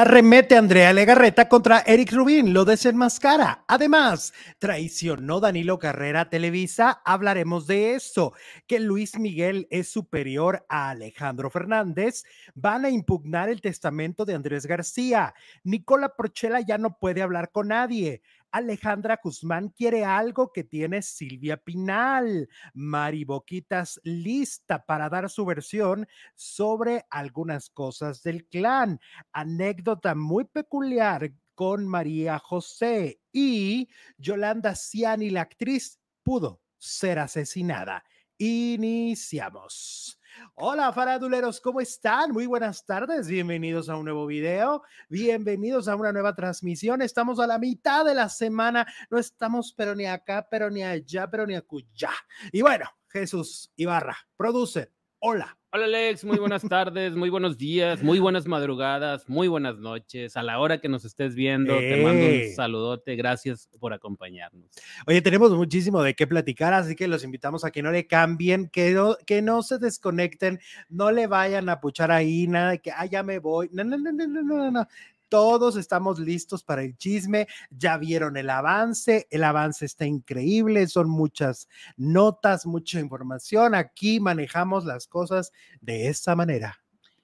[0.00, 3.66] Arremete Andrea Legarreta contra Eric Rubin, lo desenmascara.
[3.68, 8.32] Además, traicionó Danilo Carrera a Televisa, hablaremos de eso.
[8.66, 12.24] Que Luis Miguel es superior a Alejandro Fernández.
[12.54, 15.34] Van a impugnar el testamento de Andrés García.
[15.64, 18.22] Nicola Prochela ya no puede hablar con nadie.
[18.52, 22.48] Alejandra Guzmán quiere algo que tiene Silvia Pinal.
[22.74, 29.00] Mari Boquitas lista para dar su versión sobre algunas cosas del clan.
[29.32, 38.04] Anécdota muy peculiar con María José y Yolanda Ciani, la actriz, pudo ser asesinada.
[38.38, 40.19] Iniciamos.
[40.54, 42.32] Hola faraduleros, ¿cómo están?
[42.32, 47.02] Muy buenas tardes, bienvenidos a un nuevo video, bienvenidos a una nueva transmisión.
[47.02, 51.30] Estamos a la mitad de la semana, no estamos pero ni acá, pero ni allá,
[51.30, 52.10] pero ni acullá.
[52.52, 54.92] Y bueno, Jesús Ibarra, produce.
[55.22, 55.54] Hola.
[55.70, 60.34] Hola Alex, muy buenas tardes, muy buenos días, muy buenas madrugadas, muy buenas noches.
[60.38, 63.16] A la hora que nos estés viendo, te mando un saludote.
[63.16, 64.70] Gracias por acompañarnos.
[65.06, 68.70] Oye, tenemos muchísimo de qué platicar, así que los invitamos a que no le cambien,
[68.70, 72.90] que no, que no se desconecten, no le vayan a puchar ahí nada de que,
[72.90, 73.68] ah, ya me voy.
[73.72, 74.88] No, no, no, no, no, no, no.
[75.30, 77.46] Todos estamos listos para el chisme.
[77.70, 79.28] Ya vieron el avance.
[79.30, 80.86] El avance está increíble.
[80.88, 83.74] Son muchas notas, mucha información.
[83.74, 86.80] Aquí manejamos las cosas de esta manera.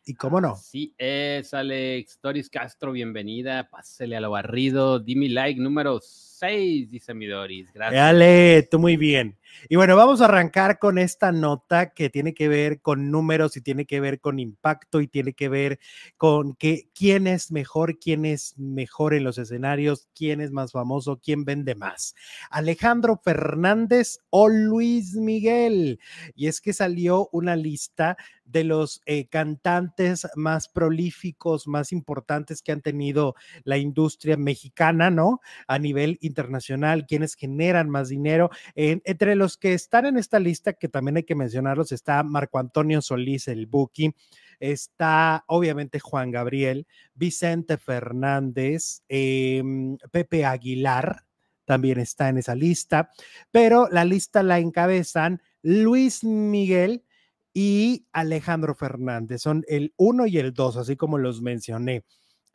[0.08, 0.54] ¿Y cómo no?
[0.54, 3.68] Sí, es Alex Doris Castro, bienvenida.
[3.68, 5.00] Pásele a lo barrido.
[5.00, 5.98] Dime like número
[6.38, 7.72] 6, dice mi Doris.
[7.72, 8.00] Gracias.
[8.00, 9.38] Dale, tú muy bien.
[9.68, 13.62] Y bueno, vamos a arrancar con esta nota que tiene que ver con números y
[13.62, 15.78] tiene que ver con impacto y tiene que ver
[16.16, 21.20] con que, quién es mejor, quién es mejor en los escenarios, quién es más famoso,
[21.22, 22.14] quién vende más.
[22.50, 26.00] Alejandro Fernández o Luis Miguel.
[26.34, 32.72] Y es que salió una lista de los eh, cantantes más prolíficos, más importantes que
[32.72, 33.34] han tenido
[33.64, 35.40] la industria mexicana, ¿no?
[35.66, 38.50] A nivel internacional, quienes generan más dinero.
[38.74, 43.00] entre los que están en esta lista, que también hay que mencionarlos, está Marco Antonio
[43.00, 44.14] Solís, el Buki,
[44.60, 51.24] está obviamente Juan Gabriel, Vicente Fernández, em, Pepe Aguilar,
[51.64, 53.10] también está en esa lista,
[53.50, 57.04] pero la lista la encabezan Luis Miguel
[57.52, 62.04] y Alejandro Fernández, son el uno y el dos, así como los mencioné.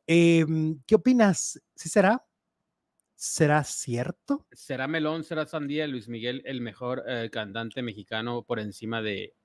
[0.07, 1.61] Em, ¿Qué opinas?
[1.75, 2.23] ¿Sí será?
[3.23, 4.47] ¿Será cierto?
[4.51, 9.35] ¿Será Melón, será Sandía, Luis Miguel el mejor eh, cantante mexicano por encima de...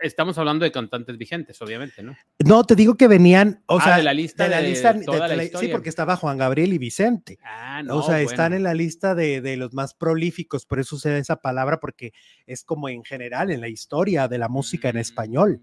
[0.00, 2.16] Estamos hablando de cantantes vigentes, obviamente, ¿no?
[2.42, 4.98] No, te digo que venían, o Ah, sea, de la lista de la de lista,
[5.04, 7.38] toda de la la- sí, porque estaba Juan Gabriel y Vicente.
[7.44, 7.98] Ah, no.
[7.98, 11.36] o sea, están en la lista de, de los más prolíficos, por eso usa esa
[11.36, 12.12] palabra, porque
[12.46, 15.60] es como en general en la historia de la música en español.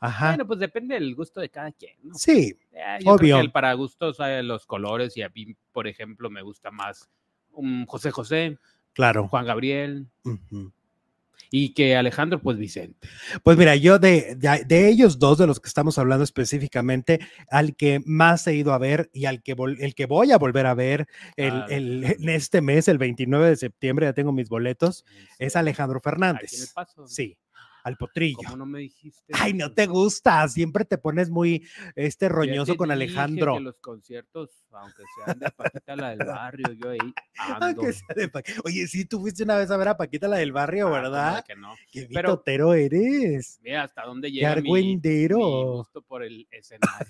[0.00, 0.28] Ajá.
[0.28, 2.14] Bueno, pues depende del gusto de cada quien, ¿no?
[2.14, 3.36] sí, Eh, yo creo obvio.
[3.36, 7.08] que el para gustos hay los colores y a mí, por ejemplo, me gusta más
[7.52, 8.58] un José José,
[8.92, 9.28] claro.
[9.28, 10.06] Juan Gabriel
[11.50, 13.08] y que Alejandro, pues Vicente.
[13.44, 17.20] Pues mira, yo de, de, de ellos dos, de los que estamos hablando específicamente,
[17.50, 20.38] al que más he ido a ver y al que, vol- el que voy a
[20.38, 21.66] volver a ver el, Claro.
[21.68, 25.04] el- en este mes, el 29 de septiembre, ya tengo mis boletos,
[25.38, 26.72] es Alejandro Aquí en el Fernández.
[26.74, 27.06] paso.
[27.06, 27.38] Sí,
[27.86, 28.38] al potrillo.
[28.44, 29.32] ¿Cómo no me dijiste?
[29.32, 31.64] Ay, no te gusta, siempre te pones muy
[31.94, 33.54] este Ya roñoso con dije Alejandro.
[33.54, 36.98] Que los conciertos, aunque sean de Paquita la del barrio, yo ahí
[37.38, 37.66] ando.
[37.82, 40.38] Aunque sea de Pa- Oye, sí, tú fuiste una vez a ver a Paquita la
[40.38, 41.44] del barrio, Ah, ¿cómo de ¿verdad?
[41.46, 41.74] que no?
[41.92, 43.60] Qué mitotero eres.
[43.62, 45.38] Mira hasta dónde Qué llega mi, mi argüendero.
[45.38, 47.06] gusto por el escenario.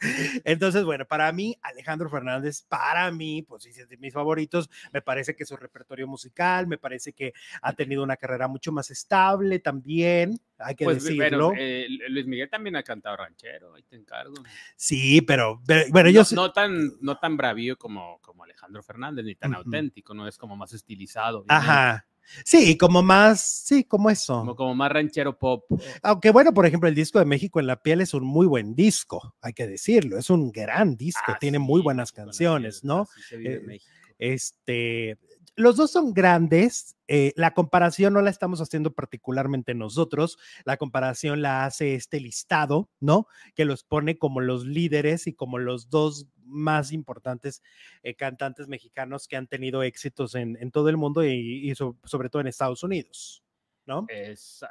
[0.44, 4.70] Entonces, bueno, para mí, Alejandro Fernández, para mí, pues sí, es de mis favoritos.
[4.92, 7.32] Me parece que su repertorio musical, me parece que
[7.62, 11.52] ha tenido una carrera mucho más estable también, hay que Pues decirlo.
[11.56, 14.34] eh, Luis Miguel también ha cantado ranchero, ahí te encargo.
[14.76, 18.82] sí, pero, pero- bueno, no, yo sé- no tan, no tan bravío como, como Alejandro
[18.82, 21.44] Fernández, ni tan auténtico, no es como más estilizado.
[21.48, 22.06] Ajá.
[22.44, 24.38] Sí, como más, sí, como eso.
[24.38, 25.64] Como, como más ranchero pop.
[26.02, 28.76] Aunque bueno, por ejemplo, el disco de México en la piel es un muy buen
[28.76, 32.88] disco, hay que decirlo, es un gran disco, Ah, tiene sí, muy buenas canciones, piel,
[32.88, 33.08] ¿no?
[33.32, 33.80] Eh.
[34.18, 35.18] Este,
[35.56, 36.94] los dos son grandes.
[37.12, 40.38] Eh, la comparación no la estamos haciendo particularmente nosotros.
[40.64, 43.26] La comparación la hace este listado, ¿no?
[43.56, 47.62] Que los pone como los líderes y como los dos más importantes
[48.04, 51.96] eh, cantantes mexicanos que han tenido éxitos en, en todo el mundo y, y so-
[52.04, 53.42] sobre todo en Estados Unidos,
[53.86, 54.06] ¿no?
[54.08, 54.68] Es, ah,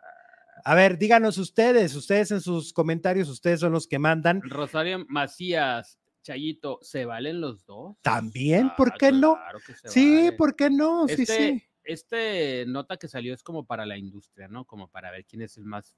[0.64, 4.42] A ver, díganos ustedes, ustedes en sus comentarios, ustedes son los que mandan.
[4.44, 7.96] Rosario Macías, Chayito, ¿se valen los dos?
[8.02, 9.36] También, ¿por qué no?
[9.36, 10.32] claro Sí.
[10.38, 11.08] ¿por qué no?
[11.08, 11.64] Sí, este, sí.
[11.84, 14.66] Este nota que salió es como para la industria, ¿no?
[14.66, 15.96] Como para ver quién es el más,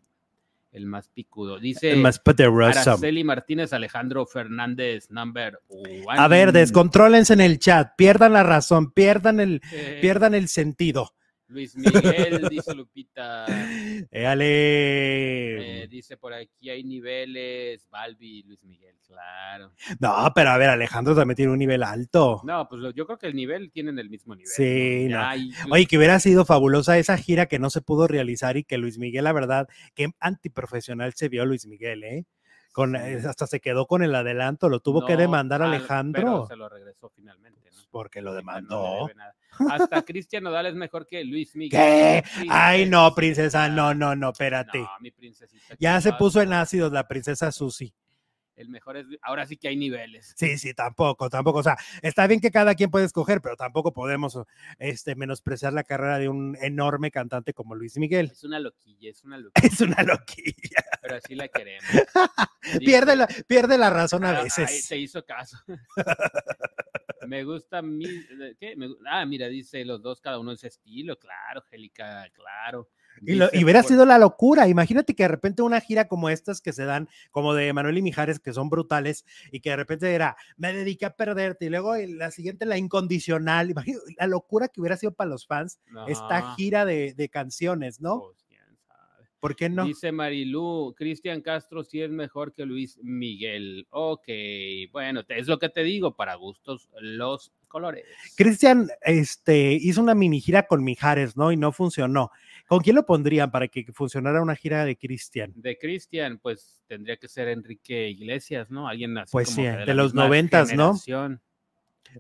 [0.72, 1.60] El más picudo.
[1.60, 2.80] Dice El más poderoso.
[2.92, 6.06] Araceli Martínez, Alejandro Fernández, number one.
[6.08, 11.14] A ver, descontrólense en el chat, pierdan la razón, pierdan el, Eh, pierdan el sentido.
[11.52, 13.46] Luis Miguel, dice Lupita.
[14.12, 15.84] Éale.
[15.84, 17.88] Eh, dice por aquí hay niveles.
[17.90, 19.74] Balbi, Luis Miguel, claro.
[20.00, 22.42] No, pero a ver, Alejandro también tiene un nivel alto.
[22.46, 24.48] No, pues yo creo que el nivel tienen el mismo nivel.
[24.48, 25.22] Sí, no.
[25.72, 28.98] Oye, que hubiera sido fabulosa esa gira que no se pudo realizar y que Luis
[28.98, 32.26] Miguel, la verdad, qué antiprofesional se vio Luis Miguel, ¿eh?
[32.72, 36.22] Con, eh, hasta se quedó con el adelanto, lo tuvo que demandar Alejandro.
[36.22, 37.82] Pero se lo regresó finalmente, ¿no?
[37.92, 39.10] Porque lo no demandó.
[39.70, 42.24] Hasta Cristian Nodal es mejor que Luis Miguel.
[42.50, 44.80] Ay, no, princesa, no, no, no, espérate.
[44.80, 45.76] No, mi princesita.
[45.80, 47.94] Ya ¿qué se puso en ácidos la princesa Susi.
[48.62, 49.06] El mejor es.
[49.24, 50.34] Ahora sí que hay niveles.
[50.38, 51.60] Sí, sí, tampoco, tampoco.
[51.60, 54.38] O sea, está bien que cada quien puede escoger, pero tampoco podemos
[54.80, 58.30] este, menospreciar la carrera de un enorme cantante como Luis Miguel.
[58.32, 60.84] Es una loquilla, es una loquilla, Es una loquilla.
[61.02, 61.90] pero así la queremos.
[62.80, 64.88] Pierde la, pierde la razón a Ah, Ahí veces.
[64.88, 65.58] te hizo caso.
[67.28, 68.06] Me gusta mi.
[68.60, 68.76] ¿Qué?
[68.76, 71.18] Me ah, mira, dice los dos, cada uno en su estilo.
[71.20, 72.90] Claro, Angélica, claro.
[73.24, 74.68] Y, lo- y hubiera sido la locura.
[74.68, 78.02] Imagínate que de repente una gira como estas que se dan, como de Manuel y
[78.02, 81.96] Mijares, que son brutales, y que de repente era, me dediqué a perderte, y luego
[81.96, 83.70] la siguiente, la incondicional.
[83.70, 88.20] Imagínate la locura que hubiera sido para los fans esta gira de, de canciones, ¿no?
[88.20, 88.42] sabe.
[89.40, 89.86] ¿Por qué no?
[89.86, 93.88] Dice Marilú, Cristian Castro sí es mejor que Luis Miguel.
[93.90, 94.28] Ok,
[94.92, 98.06] bueno, es lo que te digo, para gustos los colores.
[98.38, 101.52] Cristian este, hizo una mini gira con Mijares, ¿no?
[101.52, 102.30] Y no funcionó.
[102.72, 105.52] ¿Con quién lo pondrían para que funcionara una gira de Cristian?
[105.58, 108.88] De Cristian, pues tendría que ser Enrique Iglesias, ¿no?
[108.88, 110.96] Alguien así Pues como sí, que de la los noventas, ¿no?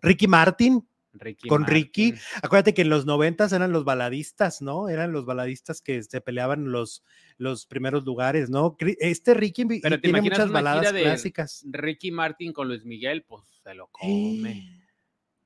[0.01, 2.15] Ricky Martin, Ricky Con Ricky.
[2.43, 4.89] Acuérdate que en los noventas eran los baladistas, ¿no?
[4.89, 7.01] Eran los baladistas que se peleaban los,
[7.37, 8.75] los primeros lugares, ¿no?
[8.99, 11.63] Este Ricky vi- Pero ¿te tiene muchas baladas de- clásicas.
[11.69, 14.80] Ricky Martin con Luis Miguel, pues se lo come.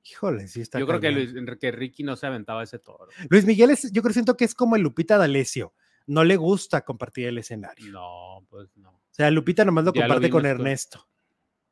[0.07, 1.11] Híjole, sí está Yo creo que.
[1.11, 3.07] Luis, que Ricky no se aventaba ese toro.
[3.29, 5.73] Luis Miguel es, yo creo siento que es como el Lupita D'Alessio.
[6.07, 7.91] No le gusta compartir el escenario.
[7.91, 8.91] No, pues no.
[8.91, 11.07] O sea, Lupita nomás lo Ya comparte con Ernesto.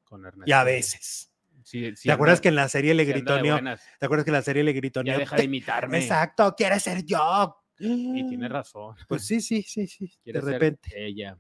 [0.04, 0.50] Con Ernesto.
[0.50, 1.30] Y a veces.
[1.64, 3.60] Sí, sí ¿Te acuerdas anda- que en la serie le gritoneó?
[4.00, 5.14] ¿Te acuerdas que en la serie le gritoneó?
[5.14, 6.00] Ya deja "Te- de imitarme.
[6.00, 7.56] Exacto, quiere ser yo.
[7.78, 8.96] Y tiene razón.
[9.08, 10.12] Pues sí, sí, sí, sí.
[10.24, 10.92] Quiere de ser repente.
[10.96, 11.38] Ella.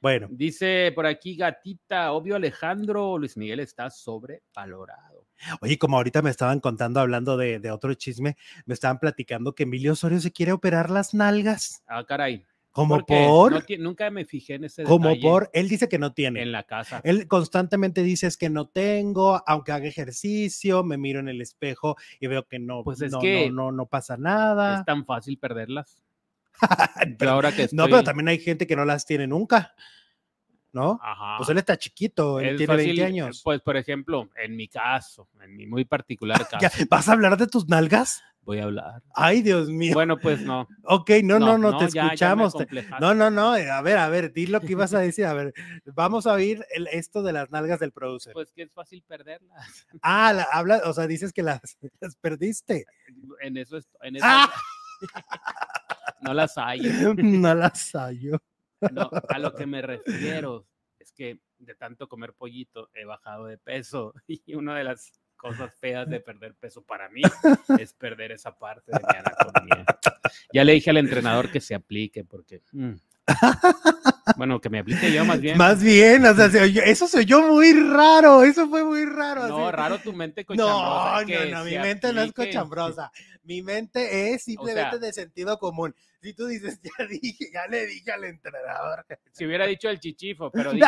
[0.00, 5.19] Bueno, Dice por aquí Gatita, obvio Alejandro, Luis Miguel está sobrevalorado.
[5.60, 9.64] Oye, como ahorita me estaban contando, hablando de, de otro chisme, me estaban platicando que
[9.64, 11.82] Emilio Osorio se quiere operar las nalgas.
[11.86, 12.44] Ah, caray.
[12.72, 16.12] Como ¿Por No nunca me fijé en ese como detalle por, él dice que no
[16.12, 16.40] tiene.
[16.40, 17.00] en la casa.
[17.02, 21.96] Él constantemente dice es que no tengo, aunque haga ejercicio, me miro en el espejo
[22.20, 24.78] y veo que no, Pues es no, que no, no, no pasa nada.
[24.78, 26.00] Es tan fácil perderlas.
[27.18, 29.74] Pero- ahora que No, estoy- pero también hay gente que no las tiene nunca,
[30.72, 30.98] ¿no?
[31.02, 31.36] Ajá.
[31.38, 33.40] Pues él está chiquito, él tiene 20 fácil, años.
[33.44, 37.46] Pues, por ejemplo, en mi caso, en mi muy particular caso, ¿Vas a hablar de
[37.46, 38.22] tus nalgas?
[38.42, 39.02] voy a hablar.
[39.14, 39.92] Ay, Dios mío.
[39.94, 40.66] Bueno, pues no.
[40.84, 42.54] ok, no, no, no, te ya- escuchamos.
[42.98, 45.26] No, no, no, eh, a ver, a ver, di lo que ibas a decir.
[45.26, 45.52] A ver,
[45.84, 48.32] vamos a oír el- esto de las nalgas del producer.
[48.32, 49.86] Pues que es fácil perderlas.
[50.02, 51.60] ah, la- habla, o sea, dices que las,
[52.00, 52.86] las perdiste.
[53.42, 54.50] En eso, en eso Ah.
[56.22, 56.80] no las hay.
[57.16, 58.38] no las hallo.
[58.92, 60.66] No, a lo que me refiero
[60.98, 65.72] es que de tanto comer pollito he bajado de peso y una de las cosas
[65.80, 67.22] feas de perder peso para mí
[67.78, 69.86] es perder esa parte de mi anatomía.
[70.52, 72.62] Ya le dije al entrenador que se aplique porque...
[72.72, 72.92] mm,
[74.36, 75.56] Bueno, que me aplique yo más bien.
[75.58, 79.46] Más bien, o sea, se oyó- eso se oyó muy raro, eso fue muy raro.
[79.48, 79.76] no, así.
[79.76, 81.20] raro tu mente No, cochambrosa.
[81.20, 82.50] no, que no, mi mente no es aplique.
[82.52, 83.12] cochambrosa.
[83.44, 85.94] Mi mente es simplemente sea- de sentido común.
[86.22, 89.06] Si tú dices, ya dije, ya le dije al entrenador.
[89.32, 90.84] Si hubiera dicho el chichifo, pero dije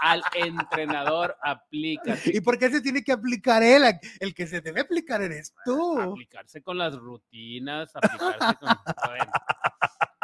[0.00, 2.16] al entrenador aplica.
[2.24, 3.82] ¿Y por qué se tiene que aplicar él?
[4.20, 6.00] El que se debe aplicar eres tú.
[6.00, 8.68] aplicarse con las rutinas, aplicarse con...
[9.08, 9.32] Bueno.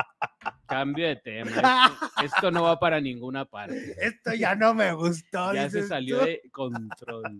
[0.72, 1.50] Cambio de tema.
[1.50, 3.94] Esto, esto no va para ninguna parte.
[3.98, 5.52] Esto ya no me gustó.
[5.54, 6.24] Ya se salió tú.
[6.26, 7.38] de control.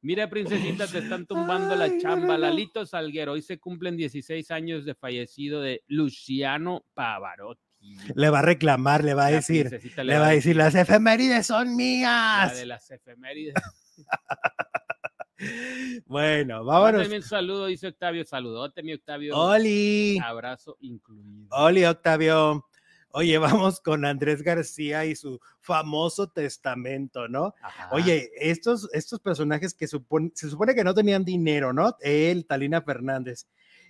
[0.00, 2.26] Mira, princesita, te están tumbando la Ay, no, chamba.
[2.28, 2.38] no, no.
[2.38, 7.62] Lalito Salguero, hoy se cumplen 16 años de fallecido de Luciano Pavarotti.
[8.14, 9.70] Le va a reclamar, le va a La decir,
[10.02, 12.56] le va a decir, las efemérides son la mías.
[12.56, 13.54] de las efemérides.
[16.06, 17.08] Bueno, vámonos.
[17.08, 18.24] Un saludo, dice Octavio.
[18.24, 19.36] Saludote, mi Octavio.
[19.36, 20.18] Oli.
[20.22, 21.48] Abrazo incluido.
[21.50, 22.64] Oli, Octavio.
[23.10, 23.38] Oye,
[23.72, 27.54] vamos con Andrés García y su famoso testamento, ¿no?
[27.62, 27.88] Ajá.
[27.92, 31.96] Oye, estos, estos personajes que supon- se supone que no tenían dinero, ¿no?
[32.00, 33.46] Él, Talina Fernández.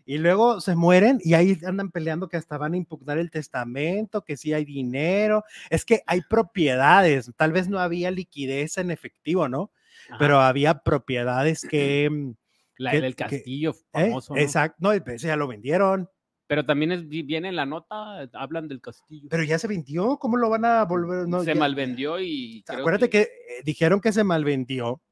[0.06, 4.22] Y luego se mueren y ahí andan peleando que hasta van a impugnar el testamento,
[4.24, 5.44] que sí hay dinero.
[5.68, 9.70] Es que hay propiedades, tal vez no había liquidez en efectivo, ¿no?
[10.18, 12.08] Pero había propiedades que...
[12.10, 12.34] Mm,
[12.76, 14.06] La, que- el que- castillo ¿eh?
[14.10, 14.34] famoso.
[14.34, 14.40] ¿no?
[14.40, 16.08] Exacto, no, ese ya lo vendieron,
[16.46, 19.28] Pero también es, vi- viene en la nota, eh, hablan del castillo.
[19.30, 21.26] pero ya se vendió, ¿cómo lo van a volver?
[21.28, 22.62] No, se ya- malvendió y.
[22.66, 23.28] creo Acuérdate que, eh,
[23.64, 25.02] dijeron que se malvendió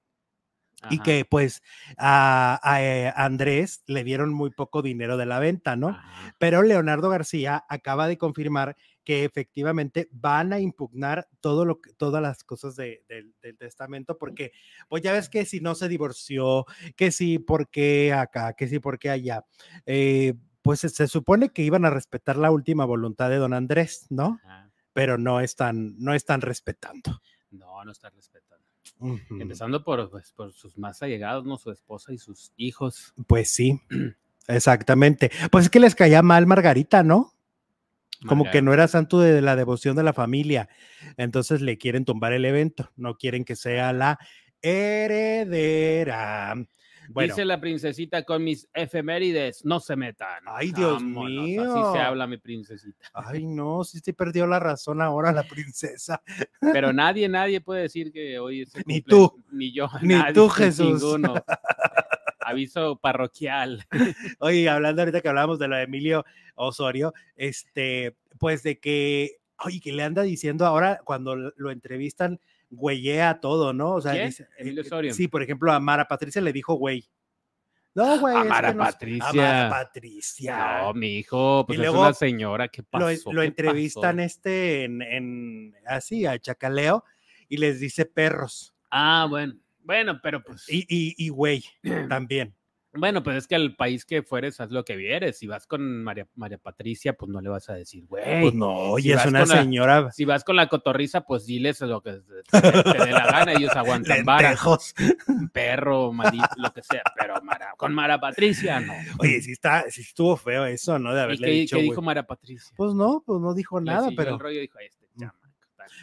[0.91, 1.63] y Ajá, que pues
[1.99, 5.89] a, a, eh, Andrés le dieron muy poco dinero de la venta, ¿no?
[5.89, 6.35] ajá.
[6.39, 8.77] Pero Leonardo García acaba de confirmar
[9.07, 14.19] que efectivamente van a impugnar todo lo que, todas las cosas de- del- del testamento,
[14.19, 14.51] porque
[14.89, 18.81] pues ya ves que si no se divorció, que si por qué acá, que si
[18.81, 19.45] por qué allá,
[19.87, 24.07] eh, pues se, se supone que iban a respetar la última voluntad de don Andrés,
[24.11, 24.41] ¿no?
[24.45, 24.71] Ajá.
[24.93, 27.23] Pero no están, no están respetando.
[27.53, 28.65] No, no está respetando.
[29.31, 31.59] Empezando por, pues, por sus más allegados, ¿no?
[31.59, 33.15] Su esposa y sus hijos.
[33.29, 33.81] Pues sí,
[34.49, 35.31] exactamente.
[35.53, 37.35] Pues es que les caía mal Margarita, ¿no?
[38.27, 40.69] Como que no era santo de la devoción de la familia.
[41.17, 42.91] Entonces le quieren tumbar el evento.
[42.97, 44.19] No quieren que sea la
[44.63, 46.55] heredera.
[47.09, 50.43] Bueno, Dice la princesita con mis efemérides, no se metan.
[50.47, 51.93] Ay, Dios Vámonos, Así mío.
[51.93, 53.07] se habla mi princesita.
[53.15, 56.21] ay no, sí se perdió la razón ahora la princesa.
[56.61, 59.41] Pero nadie, nadie puede decir que hoy se Ni tú.
[59.53, 59.89] Ni yo.
[60.03, 61.01] Ni nadie, tú, Jesús.
[61.01, 61.35] Ninguno.
[62.49, 63.85] Aviso parroquial.
[64.39, 66.25] Oye, hablando ahorita que hablábamos de lo de Emilio
[66.55, 73.41] Osorio, este, pues de que, oye, que le anda diciendo ahora cuando lo entrevistan, güeyea
[73.41, 73.95] todo, ¿no?
[73.95, 75.13] O sea, dice- Emilio eh, Osorio.
[75.15, 77.05] Sí, por ejemplo, a Mara Patricia le dijo güey.
[77.95, 78.37] No, güey.
[78.37, 79.29] es que Mara no sé- Patricia.
[79.29, 80.79] A Mara Patricia.
[80.83, 82.69] No, mi hijo, pues Y es luego una señora.
[82.69, 83.33] ¿Qué lo, pasó?
[83.33, 84.27] lo ¿Qué entrevistan pasó?
[84.27, 87.05] este en, en- así a Chacaleo
[87.49, 88.75] y les dice perros.
[88.91, 89.55] Ah, bueno.
[89.87, 90.65] Bueno, pero pues.
[90.69, 91.65] Y, y, y güey
[92.09, 92.55] también.
[92.99, 95.37] Bueno, pues es que al país que fueres, haz lo que vieres.
[95.37, 98.41] Si vas con María, María Patricia, pues no le vas a decir, güey.
[98.41, 100.11] Pues no, oye, si es una la- señora.
[100.13, 102.13] Si vas con la cotorriza, pues diles lo que
[102.51, 103.53] te, te- dé la gana.
[103.61, 104.25] Ellos aguantan.
[104.25, 104.95] Lentejos.
[105.53, 107.03] perro, maldito, lo que sea.
[107.19, 108.95] Pero Mara- con Mara Patricia, no.
[109.19, 111.13] Oye, sí está, sí estuvo feo eso, ¿no?
[111.13, 111.77] De ¿Y haberle qué, dicho.
[111.77, 111.91] qué güey.
[111.91, 112.73] dijo Mara Patricia?
[112.79, 114.33] Pues no, pues no dijo nada, pero.
[114.35, 115.06] El rollo dijo, este chamaco, tal".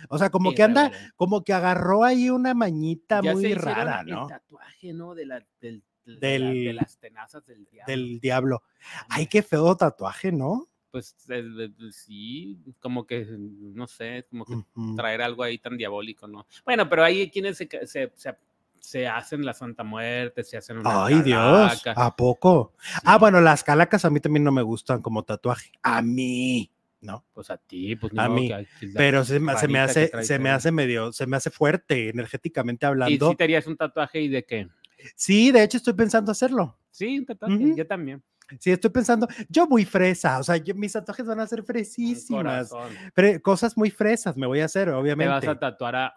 [0.09, 4.07] O sea, como que anda, como que agarró ahí una mañita Ya muy rara, el
[4.09, 4.27] ¿no?
[4.27, 5.15] tatuaje, ¿no?
[5.15, 7.91] De, la, del, de, la- Del- de las tenazas del diablo.
[7.91, 8.63] Del diablo.
[9.09, 10.67] Ay, qué feo tatuaje, ¿no?
[10.91, 14.55] Pues de- sí, como que, no sé, como que
[14.95, 16.45] traer algo ahí tan diabólico, ¿no?
[16.65, 18.37] Bueno, pero hay quienes se, se, se,
[18.79, 22.73] se hacen la Santa Muerte, se hacen una Ay, Dios, ¿a poco?
[23.03, 25.71] Ah, bueno, las calacas a mí también no me gustan como tatuaje.
[25.81, 26.69] A mí,
[27.03, 27.25] ¿no?
[27.33, 30.23] Pues a ti, pues a mí, que que- Pero se me, se me que hace,
[30.23, 33.29] se me hace medio, se me hace fuerte energéticamente ¿Y hablando.
[33.29, 34.67] si te harías un tatuaje y de qué?
[35.15, 36.79] Sí, de hecho estoy pensando hacerlo.
[36.89, 38.23] Sí, un tatuaje, yo también.
[38.59, 42.71] Sí, estoy pensando, yo muy fresa, o sea, yo- mis tatuajes van a ser fresísimas,
[43.15, 45.47] fre- cosas muy fresas me voy a hacer, Te vas obviamente.
[45.47, 46.13] a tatuar a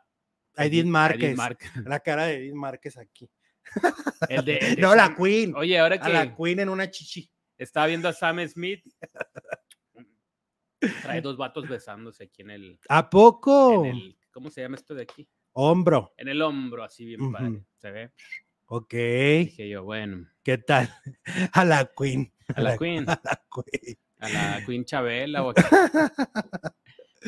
[0.57, 1.37] Edith Márquez.
[1.85, 3.29] La cara de Edith Márquez aquí.
[4.29, 5.55] El de, el de No, la Queen.
[5.57, 7.31] Oye, ahora A la que Queen en una chichi.
[7.59, 8.85] estaba viendo a Sam Smith,
[11.03, 13.85] trae dos vatos besándose aquí en el, ¿A poco?
[13.85, 15.29] en el, ¿cómo se llama esto de aquí?
[15.53, 16.13] Hombro.
[16.17, 17.65] En el hombro, así bien padre.
[17.77, 18.13] ¿Se ve?
[18.67, 18.93] Ok.
[18.93, 20.89] Dije yo, bueno, ¿Qué tal?
[21.55, 22.33] A la Queen.
[22.55, 23.99] a la Queen, A la Queen.
[24.19, 25.53] a la Queen Chabela o.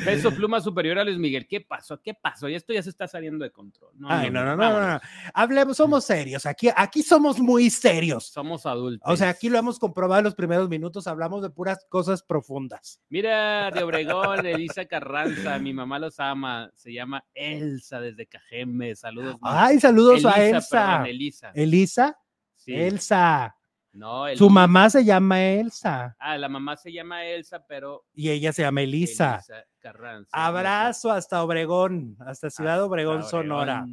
[0.05, 1.47] Peso pluma superior a Luis Miguel.
[1.47, 2.01] ¿Qué pasó?
[2.01, 2.49] ¿Qué pasó?
[2.49, 3.93] Y esto ya se está saliendo de control.
[3.97, 5.01] No, Ay, no, no, no, no, no.
[5.35, 6.47] Hablemos, somos serios.
[6.47, 8.27] Aquí, aquí somos muy serios.
[8.27, 9.09] Somos adultos.
[9.11, 11.07] O sea, aquí lo hemos comprobado en los primeros minutos.
[11.07, 13.01] Hablamos de puras cosas profundas.
[13.09, 16.71] Mira, de Obregón, Elisa Carranza, mi mamá los ama.
[16.75, 18.95] Se llama Elsa desde Cajeme.
[18.95, 19.37] Saludos.
[19.43, 20.87] Ay, saludos a Elisa, Elsa.
[20.87, 21.51] perdón, Elisa.
[21.55, 22.19] Elisa.
[22.57, 22.75] Sí.
[22.75, 23.55] Elsa.
[23.91, 28.53] No, Su mamá se llama Elsa Ah, la mamá se llama Elsa, pero y ella
[28.53, 29.37] se llama Elisa.
[29.37, 30.31] Elisa Carranza.
[30.33, 33.87] Abrazo hasta Obregón, hasta Ciudad Hasta Obregón, Sonora.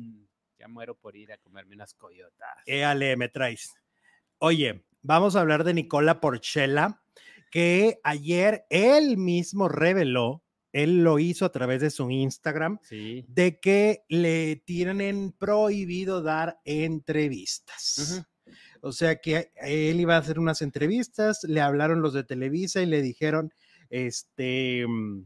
[0.59, 2.49] Ya muero por ir a comerme unas coyotas.
[2.65, 3.73] Éale, me traes.
[4.39, 7.01] Oye, vamos a hablar de Nicola Porchela,
[7.49, 13.23] que ayer él mismo reveló, él lo hizo a través de su Instagram, Sí.
[13.29, 18.25] de que le tienen prohibido dar entrevistas.
[18.81, 22.85] O sea que él iba a hacer unas entrevistas, le hablaron los de Televisa y
[22.85, 23.53] le dijeron,
[23.89, 25.23] este, mm,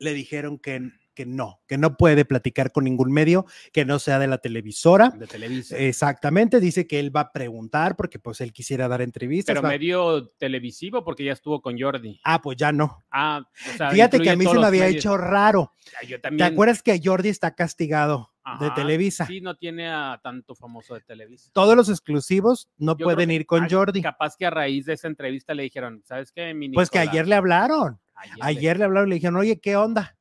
[0.00, 4.18] le dijeron que, que no, que no puede platicar con ningún medio que no sea
[4.18, 5.10] de la televisora.
[5.10, 5.76] De Televisa.
[5.76, 9.52] Exactamente, dice que él va a preguntar porque pues él quisiera dar entrevistas.
[9.52, 12.18] pero va- medio televisivo porque ya estuvo con Jordi.
[12.24, 13.04] Ah, pues ya no.
[13.10, 13.42] Ah,
[13.74, 14.96] o sea, Fíjate que a mí se me había medios.
[15.04, 15.72] hecho raro.
[16.00, 16.52] Ah, Yo ¿Te también.
[16.52, 19.26] acuerdas que Jordi está castigado de Televisa.
[19.26, 21.50] Sí, no tiene a tanto famoso de Televisa.
[21.52, 24.02] Todos los exclusivos no Yo pueden ir con a- Jordi.
[24.02, 26.52] Capaz que a raíz de esa entrevista le dijeron, ¿sabes qué?
[26.54, 27.98] Mi Pues que ayer le hablaron.
[28.14, 30.16] ayer le- Ayer le hablaron y le dijeron, oye, ¿qué onda?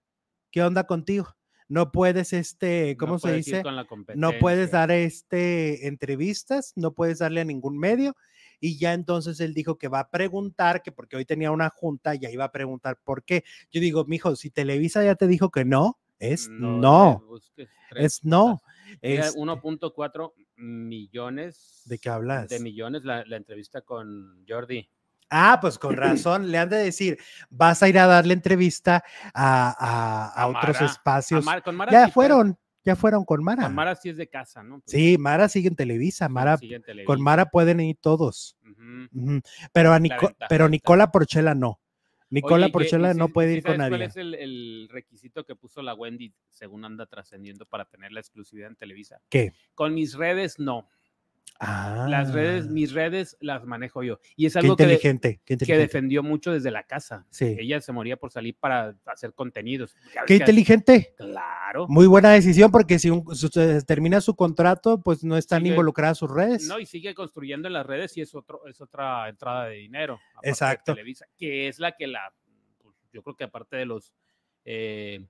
[0.52, 1.36] ¿Qué onda contigo?
[1.68, 3.64] No puedes, este, ¿cómo no se dice?
[4.16, 8.16] No puedes dar este entrevistas, no puedes darle a ningún medio.
[8.60, 12.16] Y ya entonces él dijo que va a preguntar, que porque hoy tenía una junta,
[12.16, 13.44] ya iba a preguntar por qué.
[13.72, 17.24] Yo digo, mijo, si Televisa ya te dijo que no, es no,
[17.90, 18.62] tres es no.
[19.02, 21.84] Es, 1.4 millones.
[21.86, 22.50] ¿De qué hablas?
[22.50, 24.90] De millones la, la entrevista con Jordi.
[25.30, 27.18] ah, pues con razón, le han de decir,
[27.50, 31.46] vas a ir a darle entrevista a, a- a A otros Mara, espacios.
[31.46, 33.64] Mar- con Mara ya sí, fueron, ya fueron con Mara.
[33.64, 34.80] Con Mara sí es de casa, ¿no?
[34.82, 37.22] Pues, Sí, Mara sigue en Televisa, Mara, sigue en con.
[37.22, 38.58] Mara pueden ir todos.
[39.72, 40.68] Pero, a Nico- ventaja pero.
[40.70, 41.80] Nicola Porchela no.
[42.30, 43.90] Nicola Oye, ¿y qué- Porchela no puede ir con nadie.
[43.90, 48.20] ¿Cuál es el, el requisito que puso la Wendy, según anda trascendiendo, para tener la
[48.20, 49.22] exclusividad en Televisa?
[49.30, 49.54] ¿Qué?
[49.74, 50.88] Con mis redes, no.
[51.62, 54.20] Ah, Las redes, mis redes las manejo yo.
[54.38, 55.82] Y es qué algo que, de- inteligente, qué que inteligente.
[55.82, 57.26] defendió mucho desde la casa.
[57.32, 57.58] Sí.
[57.60, 59.94] Ella se moría por salir para hacer contenidos.
[60.14, 61.14] Qué que- inteligente.
[61.18, 61.86] Claro.
[61.90, 63.50] Muy buena decisión porque si un- su-
[63.86, 66.66] termina su contrato, pues no están Sigue- involucradas sus redes.
[66.68, 70.18] No, y sigue construyendo en las redes y es, otro, es otra entrada de dinero.
[70.42, 70.94] de Exacto.
[70.94, 72.34] Televisa, que es la que la,
[72.82, 74.14] pues, yo creo que aparte de los
[74.64, 75.26] eh,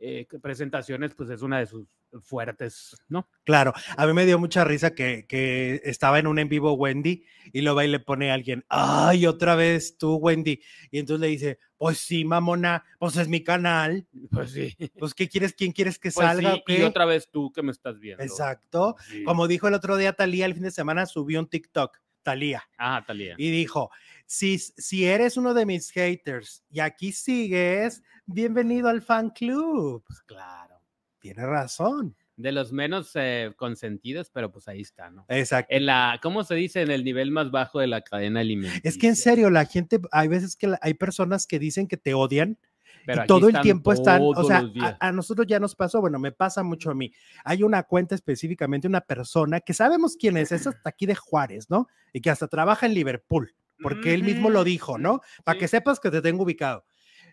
[0.00, 1.86] eh, presentaciones, pues es una de sus
[2.22, 3.28] fuertes, ¿no?
[3.44, 7.24] Claro, a mí me dio mucha risa que, que estaba en un en vivo Wendy
[7.52, 10.60] y lo va y le pone a alguien, ay, otra vez tú, Wendy.
[10.90, 14.06] Y entonces le dice, pues sí, mamona, pues es mi canal.
[14.30, 14.76] Pues sí.
[14.98, 15.54] Pues, ¿qué quieres?
[15.54, 16.54] ¿Quién quieres que Pues salga?
[16.54, 18.22] sí, y otra vez tú que me estás viendo.
[18.22, 18.96] Exacto.
[19.08, 19.24] Sí.
[19.24, 23.02] Como dijo el otro día Talía, el fin de semana subió un TikTok, Talía, Ah,
[23.06, 23.34] Talía.
[23.38, 23.90] y dijo,
[24.26, 30.04] si, si eres uno de mis haters y aquí sigues, bienvenido al fan club.
[30.06, 30.69] Pues claro,
[31.20, 32.16] tiene razón.
[32.36, 35.26] De los menos eh, consentidos, pero pues ahí está, ¿no?
[35.28, 35.74] Exacto.
[35.74, 36.80] En la, ¿cómo se dice?
[36.80, 38.80] En el nivel más bajo de la cadena alimentaria.
[38.82, 41.98] Es que en serio, la gente, hay veces que la- hay personas que dicen que
[41.98, 42.58] te odian
[43.04, 46.18] Pero y todo el tiempo están, o sea, a, a nosotros ya nos pasó, bueno,
[46.18, 47.12] me pasa mucho a mí.
[47.44, 51.68] Hay una cuenta específicamente, una persona que sabemos quién es, es hasta aquí de Juárez,
[51.68, 51.88] ¿no?
[52.14, 55.20] Y que hasta trabaja en Liverpool, porque él mismo lo Ujú, dijo, ¿no?
[55.44, 55.60] Para sí.
[55.60, 56.84] que sepas que te tengo ubicado.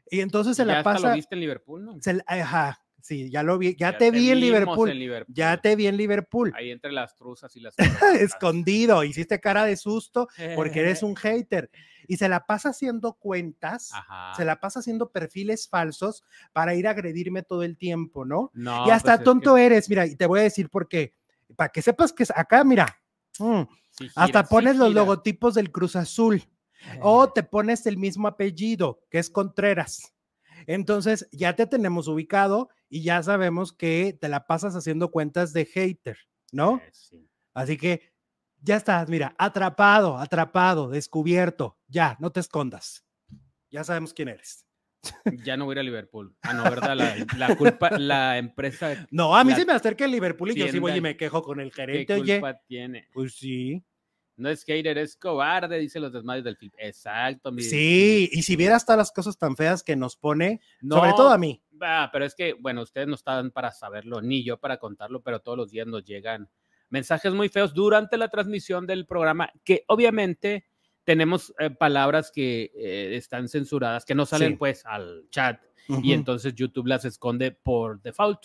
[0.10, 1.97] Y entonces se Ya la hasta pasa, lo viste en Liverpool, ¿no?
[2.02, 5.34] se la- ajá, sí, ya lo vi, ya, te vi en Liverpool, en Liverpool.
[5.34, 6.54] ya te vi en Liverpool.
[6.56, 7.76] Ahí entre las truzas y las
[8.20, 11.70] Escondido, hiciste cara de susto porque eres un hater.
[12.08, 14.34] Y se la pasa haciendo cuentas, Ajá.
[14.36, 18.52] se la pasa haciendo perfiles falsos para ir a agredirme todo el tiempo, ¿no?
[18.54, 20.88] No, y hasta pues es tonto que eres, mira, y te voy a decir por
[20.88, 21.15] qué.
[21.56, 23.02] Para que sepas que acá, mira,
[23.39, 26.43] mm, sí hasta sí pones los logotipos del Cruz Azul
[27.02, 30.13] o te pones el mismo apellido, que es Contreras.
[30.65, 35.65] Entonces ya te tenemos ubicado y ya sabemos que te la pasas haciendo cuentas de
[35.65, 36.17] hater,
[36.52, 36.78] ¿no?
[36.78, 37.30] Eh, sí.
[37.54, 38.13] Así que
[38.62, 43.06] ya estás, mira, atrapado, atrapado, descubierto, ya, no te escondas.
[43.70, 44.65] Ya sabemos quién eres.
[45.43, 46.36] Ya no voy a ir a Liverpool.
[46.41, 46.96] Ah, no, ¿verdad?
[46.96, 50.67] La, la culpa, la empresa, No, a mí se me acerca el Liverpool y yo
[50.67, 52.39] sí voy y me quejo con el ¿qué gerente, oye.
[52.39, 53.08] culpa tiene?
[53.13, 53.84] Pues sí.
[54.38, 56.73] No es hater, es cobarde, dice los desmadres del flip.
[56.78, 57.52] Exacto.
[57.52, 61.30] mi- Sí, y si vieras todas las cosas tan feas que nos pone, sobre todo
[61.30, 61.62] a mí.
[61.82, 65.39] Ah, pero es que, bueno, ustedes no están para saberlo, ni yo para contarlo, pero
[65.41, 66.50] todos los días nos llegan
[66.89, 70.65] mensajes muy feos durante la transmisión del programa, que obviamente
[71.04, 74.56] tenemos eh, palabras que eh, están censuradas, que no salen Sí.
[74.58, 75.62] pues al chat,
[76.04, 78.41] y entonces YouTube las esconde por default,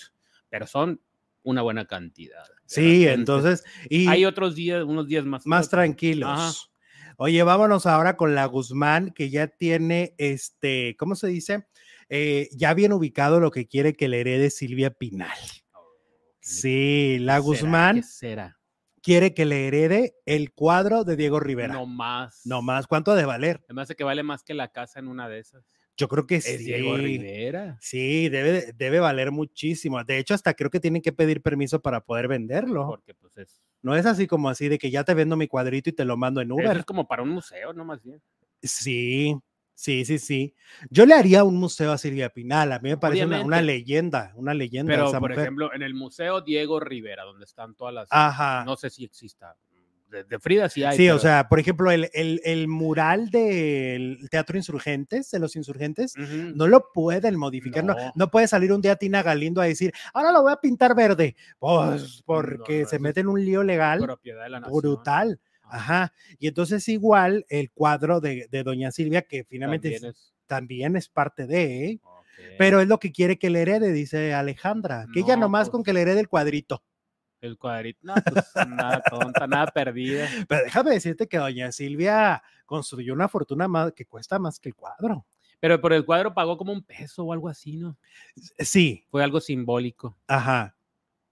[0.48, 1.00] pero son
[1.42, 2.44] una buena cantidad.
[2.66, 5.46] Sí, entonces, y Hay otros días, unos días más.
[5.46, 6.31] más tranquilos.
[6.31, 6.52] Ajá.
[7.18, 11.66] Oye, vámonos ahora con la Guzmán, que ya tiene este, ¿cómo se dice?
[12.09, 15.31] Eh, ya bien ubicado lo que quiere que le herede Silvia Pinal.
[16.40, 17.38] Sí, la.
[17.38, 18.59] Guzmán ¿Qué será?
[19.02, 21.74] quiere que le herede el cuadro de Diego Rivera.
[21.74, 22.42] No No, más.
[22.62, 23.61] más, ¿cuánto ha de valer?
[23.64, 25.64] Además de que vale más que la casa en una de esas.
[25.96, 26.57] Yo creo que Es sí.
[26.59, 27.76] Diego Rivera.
[27.81, 30.02] Sí, debe, debe valer muchísimo.
[30.05, 32.87] De hecho, hasta creo que tienen que pedir permiso para poder venderlo.
[32.87, 35.90] Porque pues es, No es así como así de que ya te vendo mi cuadrito
[35.90, 36.78] y te lo mando en eso Uber.
[36.78, 38.20] es como para un museo, no más bien.
[38.62, 39.37] Sí,
[39.74, 40.55] sí, sí, sí.
[40.88, 42.72] Yo le haría un museo a Silvia Pinal.
[42.72, 45.42] A mí me parece una, leyenda, una leyenda Pero, esa por mujer.
[45.44, 48.09] ejemplo, en el Museo Diego Rivera, donde están todas las...
[48.11, 48.64] Ajá.
[48.64, 49.57] No sé si exista.
[50.12, 50.96] De, de Frida sí hay.
[50.96, 56.14] sí, o sea, por ejemplo, el, el- el mural del Teatro Insurgentes, de los Insurgentes,
[56.16, 57.83] no lo pueden modificar.
[57.83, 57.94] No.
[57.94, 58.12] No.
[58.14, 61.35] no puede salir un día Tina Galindo a decir, ahora lo voy a pintar verde.
[61.59, 65.40] Pues porque no, se mete en un lío legal de la brutal.
[65.62, 66.12] Ajá.
[66.38, 70.96] Y entonces igual el cuadro de, de Doña Silvia, que finalmente También es- es- también
[70.96, 72.01] es parte de, ¿eh?
[72.59, 75.70] pero es lo que quiere que le herede, dice Alejandra, que ella No, nomás pues.
[75.70, 76.83] con que le herede el cuadrito.
[77.42, 80.28] El cuadrito, no, pues nada tonta, nada perdida.
[80.48, 84.76] Pero déjame decirte que doña Silvia construyó una fortuna más, que cuesta más que el
[84.76, 85.26] cuadro.
[85.59, 87.98] Pero por el cuadro pagó como un peso o algo así, ¿no?
[88.59, 90.76] Sí, Fue algo simbólico, ajá.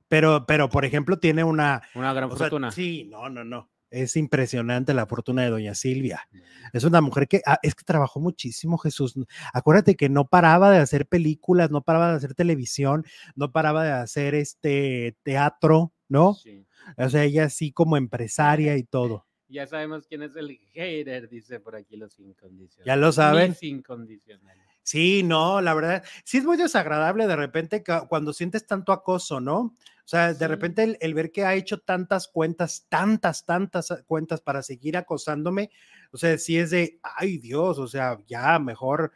[0.08, 1.82] Pero, pero, por ejemplo, tiene una...
[1.94, 2.72] una gran sea, fortuna.
[2.72, 3.70] sí, no, no, no.
[3.90, 6.28] Es impresionante la fortuna de doña Silvia.
[6.72, 9.14] Es una mujer que ah, es que trabajó muchísimo, Jesús.
[9.52, 13.90] Acuérdate que no paraba de hacer películas, no paraba de hacer televisión, no paraba de
[13.90, 16.34] hacer este teatro, ¿no?
[16.34, 16.66] Sí.
[16.98, 19.24] O sea, ella así como empresaria y todo.
[19.52, 22.86] Ya sabemos quién es el hater, dice por aquí los incondicionales.
[22.86, 23.50] Ya lo saben.
[23.50, 24.64] Mis incondicionales.
[24.84, 29.58] Sí, no, la verdad, sí es muy desagradable de repente cuando sientes tanto acoso, ¿no?
[29.58, 30.46] O sea, de Sí.
[30.46, 35.70] repente el, el ver que ha hecho tantas cuentas, tantas, tantas cuentas para seguir acosándome,
[36.12, 39.10] o sea, sí es de, ay Dios, o sea, ya mejor,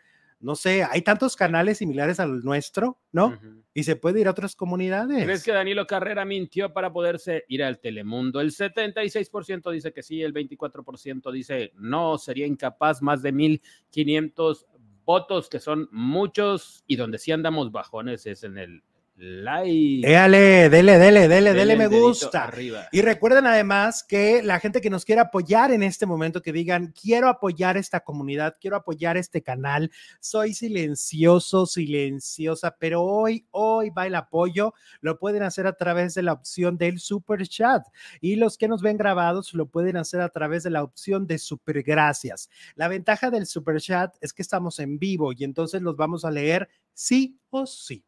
[0.45, 3.39] no sé, hay tantos canales similares al nuestro, ¿no?
[3.73, 5.25] Y se puede ir a otras comunidades.
[5.25, 8.41] ¿Crees que Danilo Carrera mintió para poderse ir al Telemundo?
[8.41, 14.67] El 76% dice que sí, el 24% dice no, sería incapaz, más de 1.500
[15.07, 18.83] votos, que son muchos, y donde sí andamos bajones es en el
[19.17, 20.07] like.
[20.07, 22.45] Dele, dele, dele, dele el me gusta.
[22.45, 22.89] Arriba.
[22.93, 26.93] Y recuerden además que la gente que nos quiera apoyar en este momento, que digan,
[27.01, 34.07] quiero apoyar esta comunidad, quiero apoyar este canal, soy silencioso, silenciosa, pero hoy, hoy va
[34.07, 37.85] el apoyo, lo pueden hacer a través de la opción del super chat
[38.21, 41.39] y los que nos ven grabados lo pueden hacer a través de la opción de
[41.39, 42.49] super gracias.
[42.75, 46.31] La ventaja del super chat es que estamos en vivo y entonces los vamos a
[46.31, 48.05] leer sí o sí.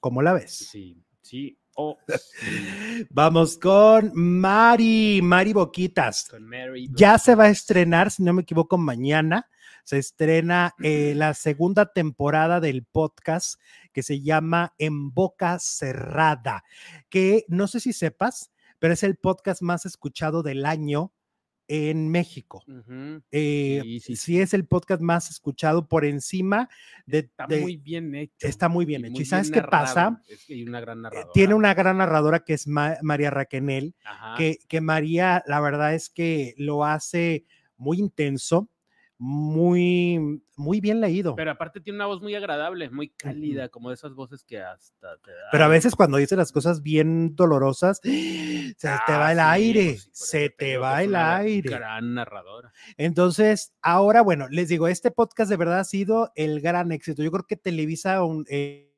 [0.00, 0.56] ¿Cómo la ves?
[0.56, 1.58] Sí, sí.
[1.76, 2.16] o sí.
[3.10, 6.28] Vamos con Mari, Mari Boquitas.
[6.30, 6.88] Con Mary.
[6.92, 9.48] Ya se va a estrenar, si no me equivoco, mañana.
[9.84, 13.60] Se estrena eh, la segunda temporada del podcast
[13.92, 16.64] que se llama En Boca Cerrada,
[17.08, 21.12] que no sé si sepas, pero es el podcast más escuchado del año
[21.72, 22.64] en México.
[23.30, 26.68] Eh, Sí, sí, sí, es el podcast más escuchado por encima
[27.06, 27.18] de...
[27.20, 28.44] Está de- muy bien hecho.
[28.48, 29.12] está muy bien y hecho.
[29.12, 30.20] muy ¿Y sabes bien qué pasa?
[30.28, 31.30] Es que hay una gran eh.
[31.32, 33.94] Tiene una gran narradora que es Ma- María Raquenel,
[34.36, 37.44] que, que María, la verdad es que lo hace
[37.76, 38.68] muy intenso,
[39.22, 41.32] muy, muy bien leído.
[41.36, 44.58] Pero, Pero aparte tiene una voz muy agradable, muy cálida, como de esas voces que
[44.62, 49.32] hasta te a dan- veces cuando dice las cosas bien dolorosas, se te Ah, va
[49.32, 51.68] el sí, aire, pues sí, se te va es el aire.
[51.68, 52.72] Gran narradora.
[52.96, 57.22] Entonces, ahora, bueno, les digo, este podcast de verdad ha sido el gran éxito.
[57.22, 58.90] Yo creo que Televisa un eh,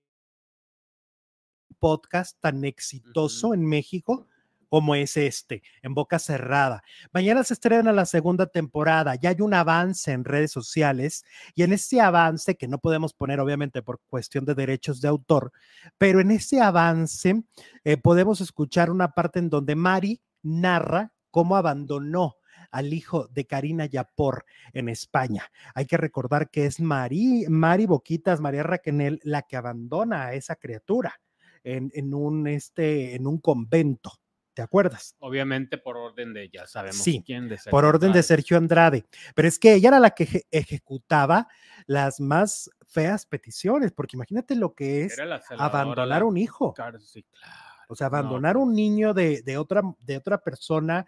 [1.80, 4.28] podcast tan exitoso en México
[4.72, 6.82] como es este, en boca cerrada.
[7.12, 11.74] Mañana se estrena la segunda temporada, ya hay un avance en redes sociales y en
[11.74, 15.52] ese avance, que no podemos poner obviamente por cuestión de derechos de autor,
[15.98, 17.42] pero en ese avance
[17.84, 22.36] eh, podemos escuchar una parte en donde Mari narra cómo abandonó
[22.70, 25.50] al hijo de Karina Yapor en España.
[25.74, 30.56] Hay que recordar que es Mari, Mari Boquitas, María Raquenel, la que abandona a esa
[30.56, 31.20] criatura
[31.62, 34.21] en un, este, en un convento.
[34.54, 35.16] ¿Te acuerdas?
[35.18, 38.22] Obviamente por orden de, ya sabemos Sí, quién de Por orden de.
[38.22, 39.06] Sergio Andrade.
[39.34, 41.48] Pero es que ella era la que eje- ejecutaba
[41.86, 45.18] las más feas peticiones, porque imagínate lo que es
[45.56, 46.74] abandonar un hijo.
[47.00, 47.52] sí, claro.
[47.88, 51.06] O sea, abandonar un niño de, de otra, de otra persona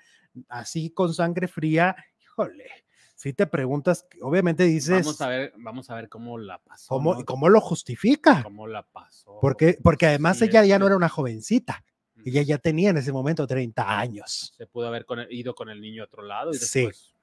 [0.49, 2.67] así con sangre fría, híjole,
[3.15, 6.89] si te preguntas, obviamente dices, Vamos a ver, vamos a ver cómo la pasó.
[6.89, 7.25] ¿cómo, ¿no?
[7.25, 8.43] cómo lo justifica?
[8.43, 9.39] ¿Cómo la pasó?
[9.41, 11.85] Porque, porque además Sí, ella ya no era una jovencita.
[12.31, 14.53] Ella ya tenía en ese momento 30 años.
[14.57, 16.81] se pudo haber con el- ido con el niño a otro lado y Sí.
[16.81, 17.15] después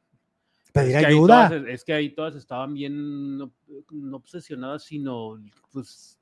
[0.73, 1.49] Pedir es que ahí ayuda.
[1.49, 3.51] todas- es que ahí todas estaban bien no,
[3.91, 6.17] no obsesionadas, sino pues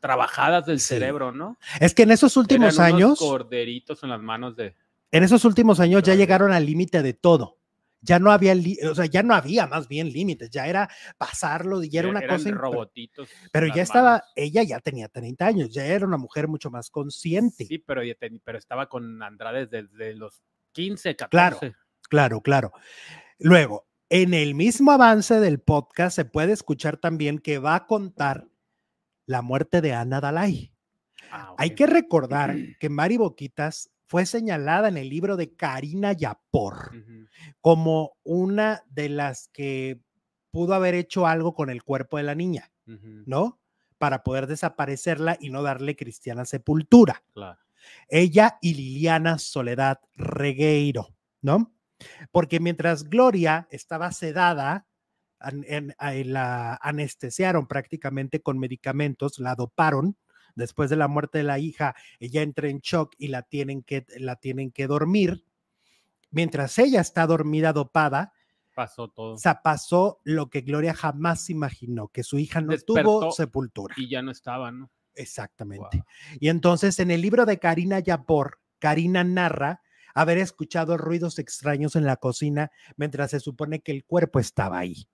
[0.00, 0.88] trabajadas del Sí.
[0.88, 1.56] cerebro, ¿no?
[1.80, 4.74] Es que en esos últimos Eran unos años, corderitos en las manos de
[5.12, 7.56] en esos últimos años ya llegaron al límite de todo.
[8.02, 8.54] Ya no había,
[8.90, 12.38] o sea, ya no había más bien límites, ya era pasarlo, ya era una eran
[12.38, 12.50] cosa.
[12.52, 13.28] robotitos.
[13.52, 14.24] Pero ya estaba, manos.
[14.36, 17.66] ella ya tenía 30 años, ya era una mujer mucho más consciente.
[17.66, 21.58] Sí, pero, ya ten- pero estaba con Andrade desde los 15, 14.
[21.58, 21.76] Claro.
[22.08, 22.72] Claro, claro.
[23.38, 28.48] Luego, en el mismo avance del podcast se puede escuchar también que va a contar
[29.26, 30.72] la muerte de Ana Dalai.
[31.30, 31.76] Ah, Hay ok.
[31.76, 36.90] que recordar que Mari Boquitas fue señalada en el libro de Karina Yapor
[37.60, 40.00] como una de las que
[40.50, 42.72] pudo haber hecho algo con el cuerpo de la niña,
[43.24, 43.60] ¿no?
[43.98, 47.22] Para poder desaparecerla y no darle cristiana sepultura.
[47.34, 47.60] Claro.
[48.08, 51.72] ella y Liliana Soledad Regueiro, ¿no?
[52.32, 54.86] Porque mientras Gloria estaba sedada,
[55.40, 55.94] en-
[56.32, 60.16] la anestesiaron prácticamente con medicamentos, la doparon.
[60.54, 64.06] Después de la muerte de la hija, ella entra en shock y la tienen que,
[64.18, 65.44] la tienen que dormir.
[66.30, 68.32] Mientras ella está dormida, dopada,
[68.74, 69.34] Pasó todo.
[69.34, 73.94] o sea, pasó lo que Gloria jamás imaginó, que su hija no Despertó tuvo sepultura.
[73.96, 74.90] Y ya no estaba, ¿no?
[75.14, 76.04] Exactamente.
[76.38, 79.82] Y entonces en el libro de Karina Yapor, Karina narra
[80.14, 85.08] haber escuchado ruidos extraños en la cocina mientras se supone que el cuerpo estaba ahí.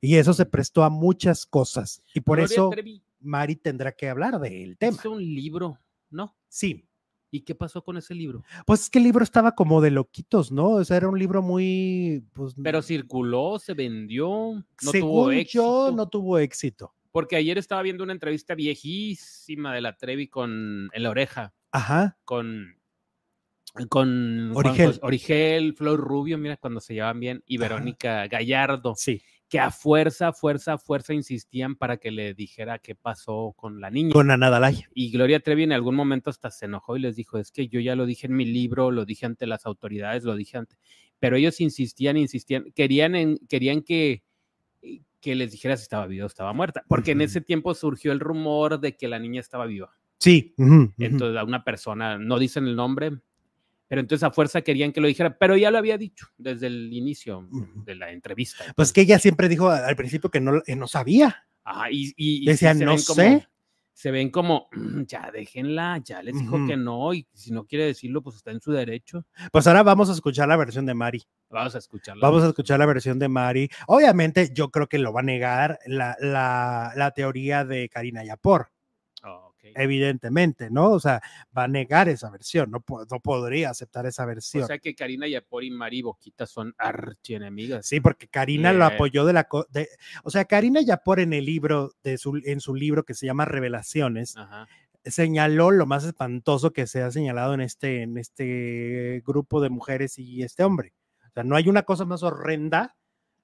[0.00, 2.02] Y eso se prestó a muchas cosas.
[2.14, 4.96] Y por Gloria eso Trevi Mari tendrá que hablar del tema.
[4.96, 5.78] hizo un libro,
[6.10, 6.36] ¿no?
[6.48, 6.86] Sí,
[7.30, 8.44] ¿Y qué pasó con ese libro?
[8.64, 10.68] pues es que el libro estaba como de loquitos, ¿no?
[10.68, 12.24] O sea, era un libro muy...
[12.32, 15.88] Pues, Pero circuló, se vendió, no tuvo según éxito.
[15.90, 16.94] yo, no tuvo éxito.
[17.10, 22.16] Porque ayer estaba viendo una entrevista viejísima de la Trevi con en la oreja, Ajá.
[22.24, 22.76] con
[23.88, 24.86] con Juan Origel.
[24.92, 27.64] Jos- Origel, Flor Rubio, mira cuando se llevaban bien, y Ajá.
[27.68, 29.20] Verónica Gallardo, Sí.
[29.54, 34.12] Que a fuerza, fuerza, fuerza insistían para que le dijera qué pasó con la niña.
[34.12, 34.84] Con Ana Dalai.
[34.94, 37.78] Y Gloria Trevi en algún momento hasta se enojó y les dijo, es que yo
[37.78, 40.74] ya lo dije en mi libro, lo dije ante las autoridades, lo dije ante...
[41.20, 44.24] Pero ellos insistían, insistían, querían, en- querían que,
[45.20, 48.18] que les dijera si estaba viva o estaba muerta, porque en ese tiempo surgió el
[48.18, 49.96] rumor de que la niña estaba viva.
[50.18, 50.52] Sí.
[50.98, 53.12] Entonces a una persona, no dicen el nombre,
[53.88, 56.92] pero entonces a fuerza querían que lo dijera, pero ya lo había dicho desde el
[56.92, 57.48] inicio
[57.84, 58.64] de la entrevista.
[58.76, 61.46] Pues que ella siempre dijo al principio que no, que no sabía.
[61.64, 63.48] Ajá, y, y- y sí Decía, se "No como- sé".
[63.96, 67.86] se ven como, "Mm, ya déjenla, ya les dijo que no, y si no quiere
[67.86, 69.24] decirlo, pues está en su derecho.
[69.52, 71.22] Pues ahora vamos a escuchar la versión de Mari.
[71.48, 72.26] Vamos a escucharla.
[72.26, 73.68] Vamos a escuchar la versión de Mari.
[73.86, 78.70] Obviamente, yo creo que lo va a negar la, la, la teoría de Karina Yapor,
[79.64, 79.76] Oh, ok.
[79.76, 80.90] evidentemente, ¿no?
[80.90, 81.20] O sea,
[81.56, 84.64] va a negar esa versión, no, no podría aceptar esa versión.
[84.64, 87.86] O sea que Karina Yapor y Mari Boquita son archienemigas.
[87.86, 89.48] Sí, porque Karina lo Le- apoyó de la...
[89.70, 89.88] de-
[90.22, 93.44] o sea, Karina Yapor en el libro, de su, en su libro que se llama
[93.44, 94.68] Revelaciones, Ajá.
[95.04, 100.18] señaló lo más espantoso que se ha señalado en este, en este grupo de mujeres
[100.18, 100.92] y este hombre.
[101.28, 102.96] O sea, no hay una cosa más horrenda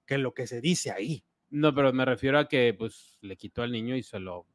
[0.07, 1.25] que lo que se dice ahí.
[1.51, 4.47] No, pero me refiero a que pues le quitó al niño y se lo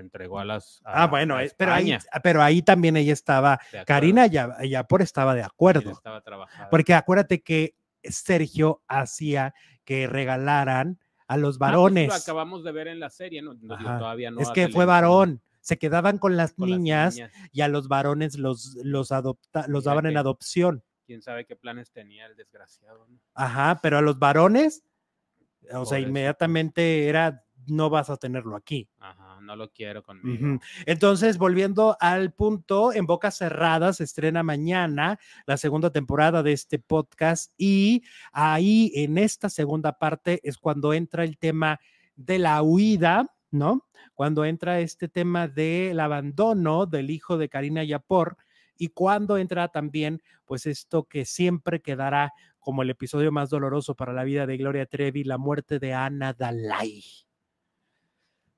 [0.00, 0.80] entregó a las.
[0.84, 3.60] Ah, bueno, a eh, pero ahí, España, pero ahí también ella estaba.
[3.86, 6.68] Karina Ya- Yapor estaba de acuerdo, estaba trabajando.
[6.70, 9.54] porque acuérdate que Sergio hacía
[9.84, 12.08] que regalaran a los Ah, pues, varones.
[12.08, 13.56] lo acabamos de ver en la serie, ¿no?
[13.58, 17.18] Todavía no es que fue varón, se quedaban con las con las niñas
[17.52, 20.82] y a los varones los, los, adopta, los daban en adopción.
[21.06, 23.06] Quién sabe qué planes tenía el desgraciado.
[23.08, 23.18] ¿no?
[23.34, 24.84] Ajá, pero a los varones,
[25.72, 28.88] o sea, inmediatamente era, no vas a tenerlo aquí.
[28.98, 30.58] Ajá, no lo quiero conmigo.
[30.86, 36.78] Entonces, volviendo al punto, en Bocas Cerradas se estrena mañana la segunda temporada de este
[36.78, 38.02] podcast y
[38.32, 41.80] ahí en esta segunda parte es cuando entra el tema
[42.16, 43.86] de la huida, ¿no?
[44.14, 48.36] Cuando entra este tema del abandono del hijo de Karina Yapor
[48.76, 54.12] y cuando entra también, pues esto que siempre quedará como el episodio más doloroso para
[54.12, 57.02] la vida de Gloria Trevi, la muerte de Ana Dalai.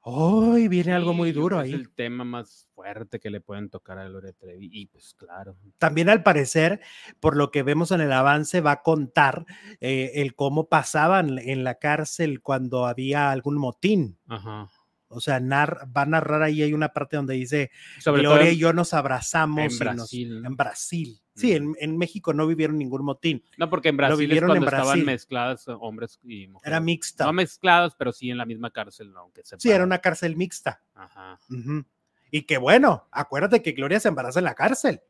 [0.09, 1.75] Hoy viene algo muy duro ahí.
[1.75, 4.69] Es el tema más fuerte que le pueden tocar a Gloria Trevi.
[4.71, 5.57] Y pues claro.
[5.79, 6.81] También al parecer,
[7.19, 9.47] por lo que vemos en el avance, va a contar
[9.81, 14.17] eh, el cómo pasaban en la cárcel cuando había algún motín.
[14.29, 14.71] Ajá.
[15.09, 18.59] O sea, nar- va a narrar ahí, hay una parte donde dice, Sobre Gloria y
[18.59, 20.43] yo nos abrazamos en nos- Brasil.
[20.45, 21.21] en Brasil.
[21.35, 24.55] Sí, en, en México no vivieron ningún motín, No, porque en Brasil es vivieron en
[24.57, 25.05] cuando estaban Brasil.
[25.05, 26.67] mezcladas eh, hombres y mujeres.
[26.67, 27.25] era mixta.
[27.27, 29.21] No mezclados, pero sí en la misma cárcel, ¿no?
[29.21, 30.83] aunque Sí, era una cárcel mixta.
[30.95, 31.39] Ajá.
[31.51, 31.85] Ujú.
[32.31, 35.01] Y que bueno, acuérdate que Gloria se embaraza en la cárcel.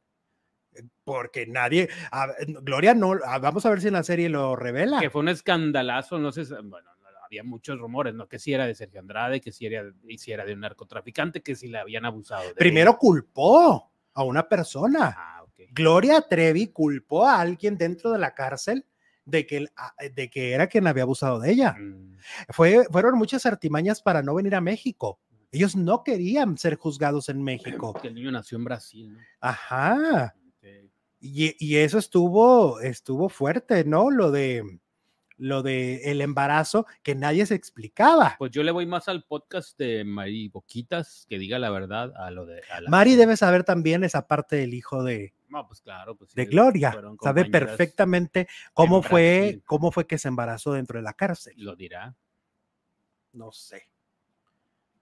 [0.75, 2.29] eh, Porque nadie, a-
[2.63, 5.01] Gloria no, a- vamos a ver si en la serie lo revela.
[5.01, 6.96] Que fue un escandalazo, no sé, bueno, no,
[7.27, 8.27] había muchos rumores, ¿no?
[8.29, 9.85] Que si era de Sergio Andrade, que si era,
[10.17, 12.49] si era de un narcotraficante, que si le habían abusado.
[12.49, 15.15] de Primero culpó a una persona.
[15.17, 15.61] Ah, ok.
[15.73, 18.87] Gloria Trevi culpó a alguien dentro de la cárcel
[19.25, 21.73] de que, el- a- de que era quien había abusado de ella.
[21.79, 22.17] Mm,
[22.51, 25.19] Fue, fueron muchas artimañas para no venir a México.
[25.53, 27.93] Ellos no querían ser juzgados en México.
[28.01, 29.19] Que el niño nació en Brasil, ¿no?
[29.41, 30.35] Ajá.
[30.59, 30.67] Ok.
[31.21, 34.11] Y, y eso estuvo, estuvo fuerte, ¿no?
[34.11, 34.81] Lo de
[35.39, 38.37] lo de el embarazo que nadie se explicaba.
[38.39, 42.31] Pues yo le voy más al podcast de Mari Boquitas, que diga la verdad, a
[42.31, 42.63] lo de.
[42.71, 46.17] a la- Mari debe saber también esa parte del hijo de, No, pues claro.
[46.17, 46.91] Pues, sí, de Gloria.
[47.23, 51.55] Sabe perfectamente cómo fue, cómo fue que se embarazó dentro de la cárcel.
[51.59, 52.15] Lo dirá.
[53.33, 53.83] No sé.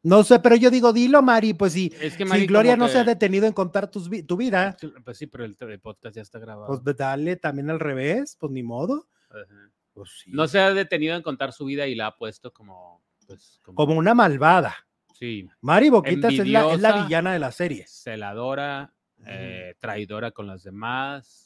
[0.02, 2.88] No sé, pero yo digo, dilo, Mari, pues si, Es que si Mari Gloria no
[2.88, 6.14] se ha detenido en contar tus vi- tu vida, Pues sí, pero el, el podcast
[6.16, 6.82] ya está grabado.
[6.82, 9.06] pues dale también al revés, pues ni modo.
[9.30, 9.70] Ajá.
[9.94, 10.30] Pues sí.
[10.32, 13.76] No se ha detenido en contar su vida y la ha puesto como, pues, como,
[13.76, 14.74] Como una malvada.
[15.14, 17.04] sí, Mari Boquitas es la, es la Envidiosa.
[17.06, 17.86] villana de la serie.
[17.86, 18.92] celadora,
[19.26, 21.40] eh, traidora con las demás,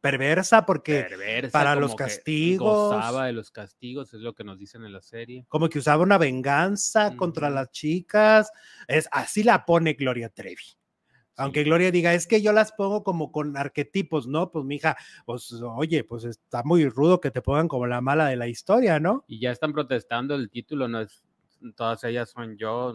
[0.00, 2.94] Perversa porque perversa, para los castigos.
[2.94, 5.44] Gozaba de los castigos, es lo que nos dicen en la serie.
[5.48, 8.52] como que usaba una venganza contra las chicas.
[8.86, 10.62] Es así la pone Gloria Trevi.
[11.36, 11.64] Aunque.
[11.64, 14.50] Gloria diga, es que yo las pongo como con arquetipos, ¿no?
[14.50, 18.36] Pues mija, pues oye, pues está muy rudo que te pongan como la mala de
[18.36, 19.24] la historia, ¿no?
[19.26, 21.24] Y ya están protestando el título, no es,
[21.74, 22.94] todas ellas son yo,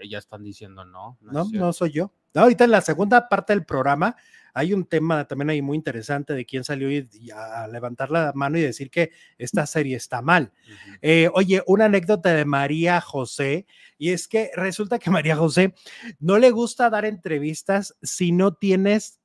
[0.00, 1.16] ellas están diciendo no.
[1.20, 2.12] No, No, no soy yo.
[2.34, 4.16] Ahorita en la segunda parte del programa
[4.54, 8.32] hay un tema también ahí muy interesante de quién salió y, y a levantar la
[8.34, 10.52] mano y decir que esta serie está mal.
[11.00, 13.66] Eh, oye, una anécdota de María José,
[13.98, 15.74] y es que resulta que María José
[16.18, 19.20] no le gusta dar entrevistas si no tienes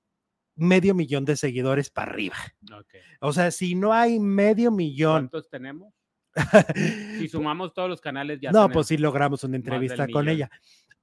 [0.56, 2.36] medio millón de seguidores para arriba.
[2.72, 2.94] Ok.
[3.22, 5.30] O sea, si no hay medio millón.
[5.30, 5.94] ¿Cuántos tenemos?
[7.20, 10.36] Si sumamos todos los canales ya no, tenemos pues sí logramos una entrevista con millón.
[10.36, 10.52] ella.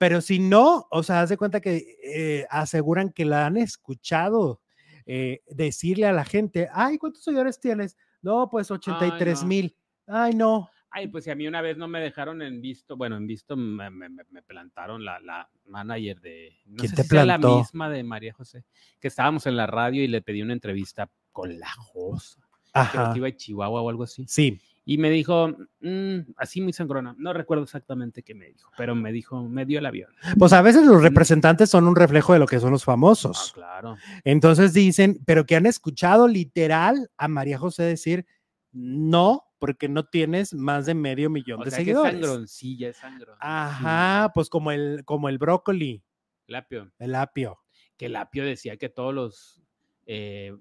[0.01, 4.63] Pero si no, o sea, haz de cuenta que eh, aseguran que la han escuchado
[5.05, 7.99] eh, decirle a la gente, ay, ¿cuántos seguidores tienes?
[8.23, 9.49] No, pues 83 no.
[9.49, 9.77] mil.
[10.07, 10.71] Ay, no.
[10.91, 13.57] Ay, pues si a mí una vez no me dejaron en visto, bueno, en visto
[13.59, 17.27] me, me- me- me plantaron la, la manager de, no ¿Quién sé te si sea
[17.27, 18.65] la misma de María José,
[19.01, 22.41] que estábamos en la radio y le pedí una entrevista con la Josa,
[22.73, 23.13] creo Ajá.
[23.13, 24.59] que iba a Chihuahua o algo así, Sí.
[24.85, 25.49] Y me dijo,
[25.81, 29.79] mm, así muy sangrona, no recuerdo exactamente qué me dijo, pero me dijo, me dio
[29.79, 30.11] el avión.
[30.39, 33.53] Pues a veces los representantes son un reflejo de lo que son los Ah, famosos.
[33.53, 33.97] claro.
[34.25, 38.27] Entonces dicen, pero que han escuchado literal a María José decir,
[38.73, 42.13] no, porque no tienes más de medio millón O de sea, que seguidores.
[42.13, 43.37] sangroncilla, es sangrón.
[43.41, 46.03] Ajá, pues como el, como el brócoli,
[46.47, 46.91] Lapio.
[46.99, 47.59] el apio.
[47.97, 49.63] Que Lapio decía que todos los
[50.07, 50.53] eh,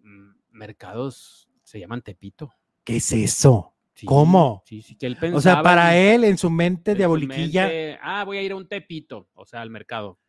[0.52, 2.52] mercados se llaman Tepito.
[2.84, 3.74] ¿Qué es eso?
[4.00, 4.64] Sí, ¿Cómo?
[4.66, 5.42] Sí, sí, que él O pensaba.
[5.42, 7.64] sea, para él, en su mente en su diaboliquilla.
[7.64, 10.20] mente, ah, voy a ir a un Tepito, o sea, al mercado.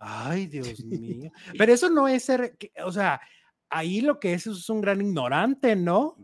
[0.00, 1.30] Ay, Dios mío.
[1.56, 3.20] Pero eso no es ser, o sea,
[3.70, 6.16] ahí lo que es es un gran ignorante, ¿no?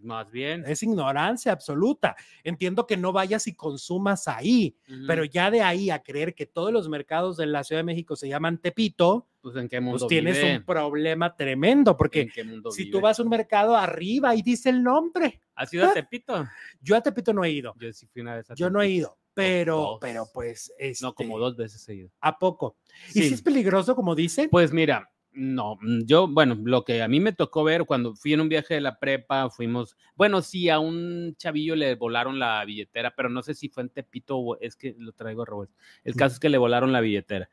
[0.00, 0.64] Más bien.
[0.66, 2.16] Es ignorancia absoluta.
[2.44, 6.72] Entiendo que no vayas y consumas ahí, pero ya de ahí a creer que todos
[6.72, 10.08] los mercados de la Ciudad de México se llaman Tepito, pues en qué mundo pues
[10.08, 10.56] tienes vive?
[10.58, 12.92] un problema tremendo, porque ¿En qué mundo si vive?
[12.92, 16.46] tú vas a un mercado arriba y dice el nombre, ¿Has ido a Tepito?
[16.80, 18.88] yo a Tepito no he ido, Yo sí fui una vez a yo no he
[18.90, 19.98] ido, pero, dos.
[20.00, 22.10] pero pues, No, como este, dos veces he ido.
[22.20, 22.76] ¿A poco?
[23.14, 24.48] ¿Y si es peligroso, como dicen?
[24.50, 28.32] Pues mira, no, mm, yo, bueno, lo que a mí me tocó ver cuando fui
[28.32, 32.64] en un viaje de la prepa, fuimos, bueno, sí, a un chavillo le volaron la
[32.64, 35.74] billetera, pero no sé si fue en Tepito o es que lo traigo revuelto.
[36.04, 37.48] El caso es que le volaron la billetera.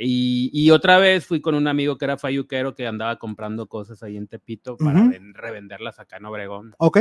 [0.00, 4.02] Y, y otra vez fui con un amigo que era fayuquero que andaba comprando cosas
[4.04, 6.74] ahí en Tepito para revenderlas acá en Obregón.
[6.78, 7.00] Ok.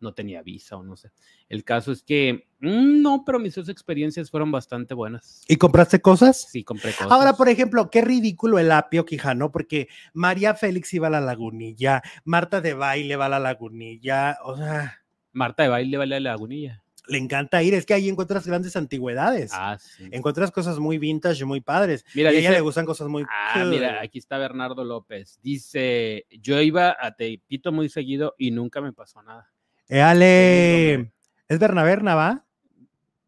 [0.00, 1.10] No tenía visa o no sé.
[1.48, 5.42] El caso es que, mm, no, pero mis dos experiencias fueron bastante buenas.
[5.48, 6.46] ¿Y compraste cosas?
[6.50, 7.10] Sí, compré cosas.
[7.10, 12.02] Ahora, por ejemplo, qué ridículo el apio Quijano, porque María Félix iba a la lagunilla,
[12.24, 16.82] Marta de baile va a la lagunilla, o sea, Marta de baile vale la lagunilla.
[17.10, 20.06] le encanta ir, es que ahí encuentras grandes antigüedades, Ah, sí.
[20.12, 23.24] encuentras cosas muy vintage, muy padres, Mira, y a ella le gustan cosas muy...
[23.30, 25.38] Ah, mira, aquí está Bernardo López.
[25.42, 29.50] Dice, yo iba a Tepito muy seguido y nunca me pasó nada.
[29.88, 30.96] ¡Éale!
[30.96, 31.12] hombre.
[31.48, 32.44] ¿Es Berna Berna, va?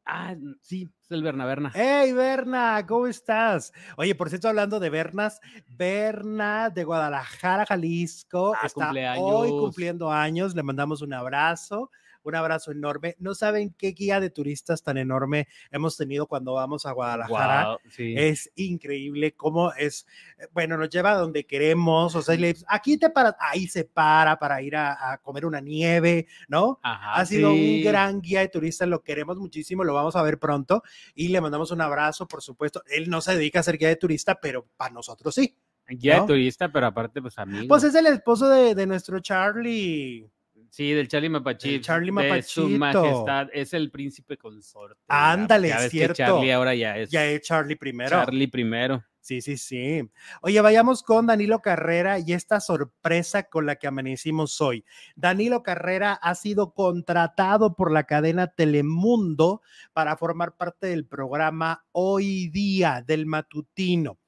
[0.04, 1.70] Ah, sí, es el Bernaberna.
[1.72, 2.84] ¡Hey, Berna!
[2.86, 3.72] ¿Cómo estás?
[3.96, 10.54] Oye, por cierto, hablando de Bernas, Berna de Guadalajara, Jalisco, Ah, está hoy cumpliendo años.
[10.54, 11.90] Le mandamos un abrazo,
[12.22, 13.16] un abrazo enorme.
[13.18, 17.76] No saben qué guía de turistas tan enorme hemos tenido cuando vamos a Guadalajara.
[17.90, 18.14] Sí.
[18.16, 20.06] Es increíble cómo es,
[20.38, 23.84] eh, bueno, nos lleva a donde queremos, o sea, le- aquí te para, ahí se
[23.84, 26.78] para para ir a, a comer una nieve, ¿no?
[26.82, 27.78] Ajá, ha sido sí.
[27.78, 30.82] un gran guía de turistas, lo queremos muchísimo, lo vamos a ver pronto
[31.14, 32.82] y le mandamos un abrazo, por supuesto.
[32.86, 35.56] Él no se dedica a ser guía de turista, pero para nosotros sí.
[35.88, 36.22] Guía ¿no?
[36.22, 37.66] de turista, pero aparte, pues amigo.
[37.66, 40.30] Pues es el esposo de, de nuestro Charlie.
[40.70, 41.82] Sí, del Charlie Mapachito.
[41.84, 43.02] Charlie De su Mapachito.
[43.02, 45.00] majestad, es el príncipe consorte.
[45.08, 46.14] Ándale, ya ves que cierto.
[46.14, 48.10] Charlie ahora ya es Ya es Charlie primero.
[48.10, 49.04] Charlie primero.
[49.22, 50.00] Sí, sí, sí.
[50.40, 54.84] Oye, vayamos con Danilo Carrera y esta sorpresa con la que amanecimos hoy.
[55.14, 59.60] Danilo Carrera ha sido contratado por la cadena Telemundo
[59.92, 64.18] para formar parte del programa Hoy Día del Matutino.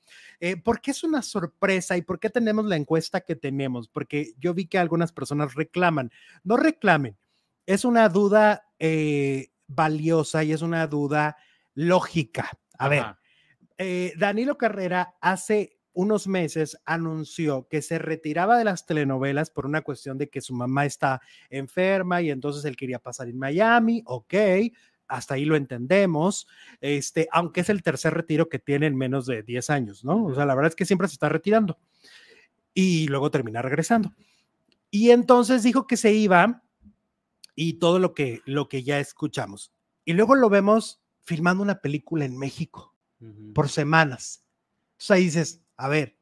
[0.45, 3.87] Eh, ¿Por qué es una sorpresa y por qué tenemos la encuesta que tenemos?
[3.87, 6.11] Porque yo vi que algunas personas reclaman.
[6.43, 7.17] No reclamen,
[7.65, 11.37] es una duda eh, valiosa y es una duda
[11.75, 12.51] lógica.
[12.77, 13.05] A ver,
[13.79, 19.83] eh, Danilo Carrera hace unos meses anunció que se retiraba de las telenovelas por una
[19.83, 21.21] cuestión de que su mamá está
[21.51, 24.35] enferma y entonces él quería pasar en Miami, ok,
[25.09, 26.47] hasta ahí lo entendemos,
[26.81, 30.25] este, aunque es el tercer retiro que tiene en menos de 10 años, ¿no?
[30.25, 31.79] O sea, la verdad es que siempre se está retirando
[32.75, 34.15] y luego termina regresando.
[34.91, 36.63] Y entonces dijo que se iba
[37.55, 39.73] y todo lo que, lo que ya escuchamos.
[40.05, 42.95] Y luego lo vemos filmando una película en México
[43.55, 44.45] por semanas.
[44.93, 46.17] Entonces ahí dices, a ver,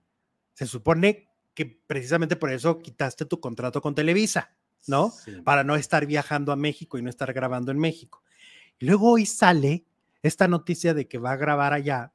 [0.55, 4.55] se supone que precisamente por eso quitaste tu contrato con Televisa,
[4.87, 5.13] ¿no?
[5.45, 8.23] Para no estar viajando a México y no estar grabando en México.
[8.81, 9.85] Luego hoy sale
[10.23, 12.13] esta noticia de que va a grabar allá.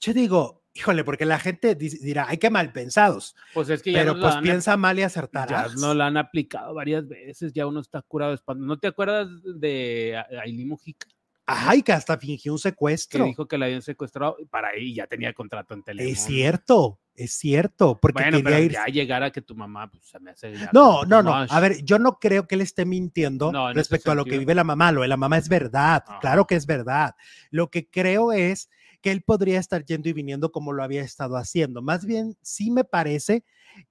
[0.00, 3.36] Yo digo, híjole, porque la gente dirá, ay, qué mal pensados.
[3.54, 5.68] Pues es que ya Pero pues piensa mal y acertará.
[5.68, 9.28] Ya no la han aplicado varias veces, ya uno está curado de ¿No te acuerdas
[9.44, 11.06] de Aileen Mujica?
[11.46, 13.24] Ay, que hasta fingió un secuestro.
[13.24, 16.12] Que dijo que la habían secuestrado para ahí ya tenía contrato en Telemundo.
[16.12, 17.98] Es cierto, es cierto.
[18.00, 20.52] Porque bueno, pero ya llegar a que tu mamá, pues se me hace.
[20.72, 21.34] no, no, no.
[21.34, 24.64] A ver, yo no creo que él esté mintiendo respecto a lo que vive la
[24.64, 24.92] mamá.
[24.92, 26.04] Lo de la mamá es verdad.
[26.20, 27.14] Claro que es verdad.
[27.50, 28.70] Lo que creo es
[29.00, 31.82] que él podría estar yendo y viniendo como lo había estado haciendo.
[31.82, 33.44] Más bien, sí me parece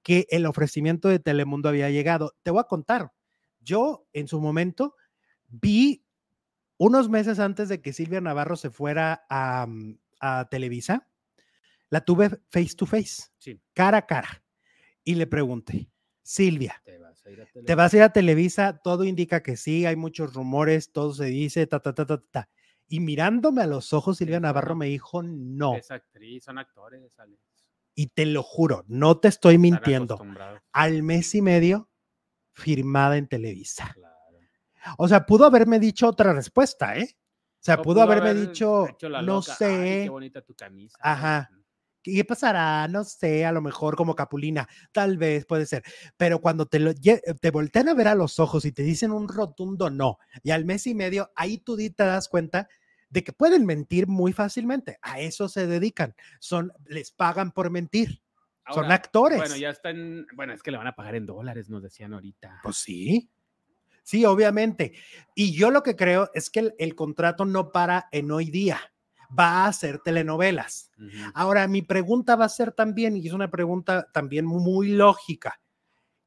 [0.03, 2.33] que el ofrecimiento de Telemundo había llegado.
[2.43, 3.11] Te voy a contar.
[3.59, 4.95] Yo en su momento
[5.49, 6.03] vi
[6.81, 9.99] unos meses antes de que Silvia Navarro se fuera a, mm,
[10.49, 11.07] Televisa,
[11.89, 13.29] la tuve face to face,
[13.73, 14.43] cara a cara,
[15.03, 15.91] y le pregunté,
[16.23, 17.23] Silvia, ¿te vas,
[17.93, 18.79] a ir a Televisa?
[18.79, 22.49] Todo indica que sí, hay muchos rumores, todo se dice, ta, ta, ta, ta, ta.
[22.87, 25.75] Y mirándome a los ojos, Silvia Navarro me dijo, no.
[25.75, 27.15] Es actriz, son actores,
[27.93, 30.19] Y te lo juro, no te estoy mintiendo.
[30.71, 31.89] Al mes y medio,
[32.53, 33.95] firmada en Televisa.
[34.97, 37.15] O sea, pudo haberme dicho otra respuesta, ¿eh?
[37.61, 38.87] O sea, pudo, haberme dicho,
[39.23, 40.01] no sé.
[40.05, 40.97] qué bonita tu camisa.
[40.99, 41.49] Ajá.
[42.01, 42.87] ¿Qué pasará?
[42.87, 45.83] No sé, a lo mejor como Capulina, tal vez puede ser.
[46.17, 49.27] Pero cuando te, lo, te voltean a ver a los ojos y te dicen un
[49.27, 52.67] rotundo no, y al mes y medio, ahí tú te das cuenta
[53.09, 54.97] de que pueden mentir muy fácilmente.
[55.03, 56.15] A eso se dedican.
[56.39, 58.23] Son, les pagan por mentir.
[58.73, 59.37] Son actores.
[59.37, 62.61] Bueno, ya están, bueno, es que le van a pagar en dólares, nos decían ahorita.
[62.63, 63.29] Pues sí.
[64.03, 64.93] Sí, obviamente.
[65.35, 68.79] Y yo lo que creo es que el, contrato no para en hoy día,
[69.37, 70.91] va a hacer telenovelas.
[71.33, 75.61] Ahora, mi pregunta va a ser también, y es una pregunta también muy lógica,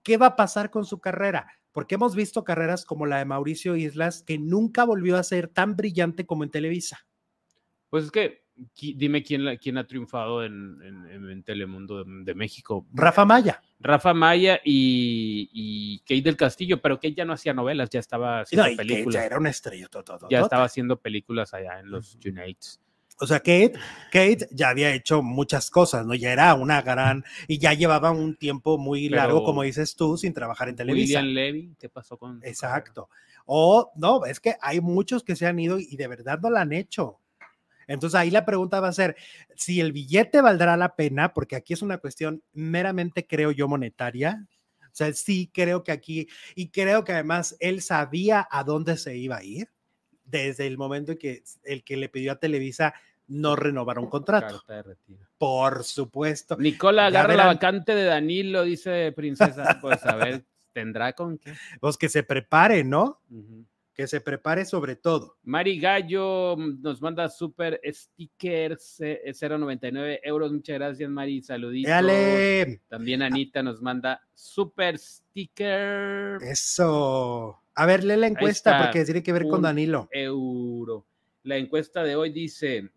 [0.03, 1.47] ¿qué va a pasar con su carrera?
[1.73, 5.77] Porque hemos visto carreras como la de Mauricio Islas, que nunca volvió a ser tan
[5.77, 7.07] brillante como en Televisa.
[7.91, 8.44] Pues es que
[8.77, 12.87] dime quién, quién ha triunfado en, Telemundo de, México.
[12.93, 13.63] Rafa Maya.
[13.81, 18.41] Rafa Maya y, y, Kate del Castillo, pero Kate ya no hacía novelas, ya estaba
[18.41, 19.15] haciendo películas.
[19.15, 19.89] ya era una estrella.
[19.89, 22.81] Todo, ya estaba haciendo películas allá en los Unites.
[23.21, 23.75] O sea, Kate,
[24.11, 26.15] Kate ya había hecho muchas cosas, ¿no?
[26.15, 30.33] Ya era una gran, y ya llevaba un tiempo muy largo, como dices tú, sin
[30.33, 31.25] trabajar en televisión.
[31.25, 32.41] William Levy, ¿qué pasó con?
[32.43, 33.09] Exacto.
[33.47, 36.59] O, no, es que hay muchos que se han ido y de verdad no lo
[36.59, 37.21] han hecho.
[37.87, 39.17] Entonces ahí la pregunta va a ser
[39.57, 44.47] si el billete valdrá la pena, porque aquí es una cuestión meramente, creo yo, monetaria.
[44.81, 49.17] O sea, sí creo que aquí, y creo que además él sabía a dónde se
[49.17, 49.69] iba a ir
[50.25, 52.95] desde el momento en que el que le pidió a Televisa
[53.27, 54.63] no renovar un contrato.
[55.39, 56.57] Por supuesto.
[56.57, 59.79] Nicola agarra la vacante de Danilo, dice Princesa.
[59.81, 61.55] Pues a ver, tendrá con qué.
[61.81, 63.21] Pues que se prepare, ¿no?
[63.95, 65.39] Que se prepare sobre todo.
[65.45, 70.53] Mari Gallo mm, nos manda super stickers, 0.99 eh, euros.
[70.53, 71.43] Muchas gracias, Mari.
[71.43, 71.93] Saluditos.
[72.89, 76.39] También Anita nos manda super sticker.
[76.43, 77.61] Eso.
[77.77, 80.09] A ver, lee la encuesta porque tiene que ver con Danilo.
[80.11, 81.07] Euro.
[81.45, 82.91] La encuesta de hoy dice: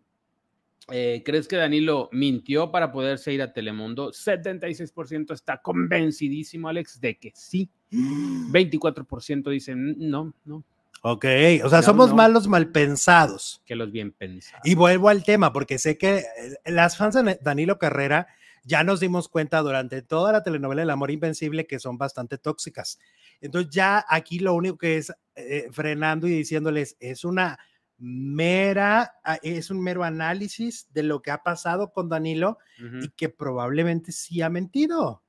[0.90, 4.10] eh, ¿Crees que Danilo mintió para poderse ir a Telemundo?
[4.10, 7.70] 76% está convencidísimo, Alex, de que sí.
[7.90, 10.64] 24% dicen no, no.
[11.02, 11.24] Ok,
[11.64, 13.62] o sea, somos malos mal pensados.
[13.64, 14.60] Que los bien pensados.
[14.64, 16.24] Y vuelvo al tema, porque sé que eh,
[16.66, 18.26] las fans de Danilo Carrera
[18.64, 22.98] ya nos dimos cuenta durante toda la telenovela El Amor Invencible que son bastante tóxicas.
[23.40, 27.58] Entonces ya aquí lo único que es eh, frenando y diciéndoles es una
[27.96, 32.58] mera, ah, es un mero análisis de lo que ha pasado con Danilo
[33.02, 35.22] y que probablemente sí ha mentido,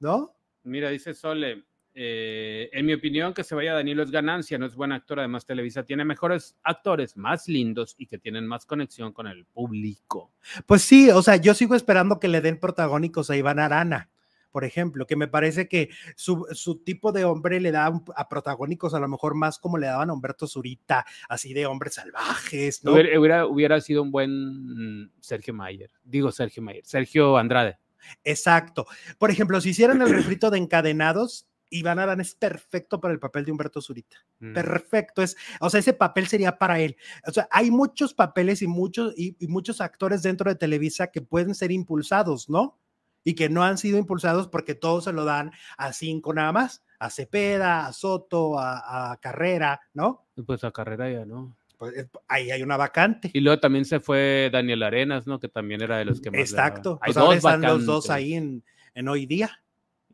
[0.00, 0.34] ¿no?
[0.64, 1.64] Mira, dice Sole,
[2.00, 5.18] eh, en mi opinión, que se vaya Danilo es ganancia, no es buen actor.
[5.18, 10.30] Además, Televisa tiene mejores actores, más lindos y que tienen más conexión con el público.
[10.64, 14.10] Pues sí, o sea, yo sigo esperando que le den protagónicos a Iván Arana,
[14.52, 18.94] por ejemplo, que me parece que su, su tipo de hombre le da a protagónicos
[18.94, 22.92] a lo mejor más como le daban a Humberto Zurita, así de hombres salvajes, ¿no?
[22.92, 25.90] Hubiera, hubiera, hubiera sido un buen mm, Sergio Mayer.
[26.04, 27.76] Digo Sergio Mayer, Sergio Andrade.
[28.22, 28.86] Exacto.
[29.18, 33.44] Por ejemplo, si hicieran el refrito de encadenados, Iván Adán es perfecto para el papel
[33.44, 34.16] de Humberto Zurita.
[34.40, 34.52] Mm.
[34.54, 36.96] Perfecto, es, o sea, ese papel sería para él.
[37.26, 41.20] O sea, hay muchos papeles y muchos, y, y muchos actores dentro de Televisa que
[41.22, 42.78] pueden ser impulsados, ¿no?
[43.24, 46.82] Y que no han sido impulsados porque todos se lo dan a cinco nada más,
[46.98, 50.26] a Cepeda, a Soto, a, a Carrera, ¿no?
[50.46, 51.56] Pues a carrera ya, ¿no?
[51.76, 53.30] Pues es- ahí hay una vacante.
[53.34, 55.38] Y luego también se fue Daniel Arenas, ¿no?
[55.38, 56.40] Que también era de los que más.
[56.40, 56.98] Exacto.
[57.02, 58.64] Hay Pues ahora están los dos ahí en,
[58.94, 59.62] en hoy día.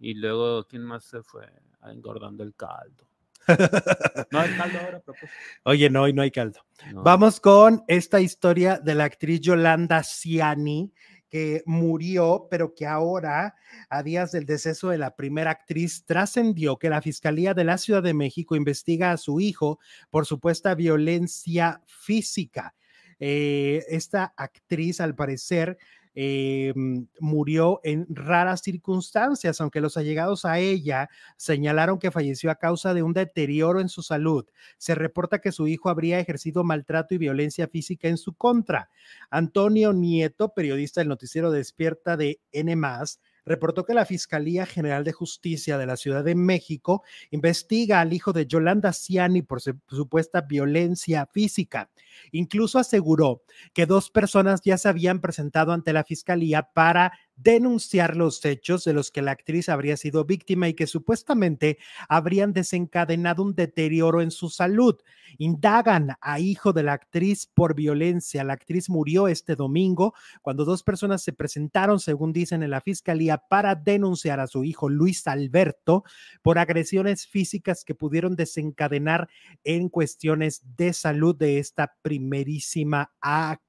[0.00, 1.46] Y luego, ¿quién más se fue?
[1.80, 3.06] Ah, Engordando el caldo.
[4.30, 5.32] No hay caldo ahora, propósito.
[5.64, 6.60] Oye, no, hoy no hay caldo.
[6.92, 7.02] No.
[7.02, 10.92] Vamos con esta historia de la actriz Yolanda Ciani,
[11.28, 13.54] que murió, pero que ahora,
[13.90, 18.02] a días del deceso de la primera actriz, trascendió que la Fiscalía de la Ciudad
[18.02, 19.78] de México investiga a su hijo
[20.10, 22.74] por supuesta violencia física.
[23.18, 25.78] Eh, esta actriz, al parecer,
[26.14, 26.72] eh,
[27.20, 33.02] murió en raras circunstancias, aunque los allegados a ella señalaron que falleció a causa de
[33.02, 34.46] un deterioro en su salud
[34.78, 38.90] se reporta que su hijo habría ejercido maltrato y violencia física en su contra.
[39.30, 42.76] Antonio Nieto, periodista del noticiero Despierta de N+,
[43.46, 48.32] reportó que la Fiscalía General de Justicia de la Ciudad de México investiga al hijo
[48.32, 51.90] de Yolanda Ciani por su- supuesta violencia física.
[52.32, 53.42] Incluso aseguró
[53.72, 58.92] que dos personas ya se habían presentado ante la Fiscalía para denunciar los hechos de
[58.92, 61.78] los que la actriz habría sido víctima y que supuestamente
[62.08, 64.96] habrían desencadenado un deterioro en su salud.
[65.38, 68.44] Indagan a hijo de la actriz por violencia.
[68.44, 73.38] La actriz murió este domingo cuando dos personas se presentaron, según dicen en la fiscalía,
[73.38, 76.04] para denunciar a su hijo Luis Alberto
[76.42, 79.28] por agresiones físicas que pudieron desencadenar
[79.64, 83.63] en cuestiones de salud de esta primerísima actriz.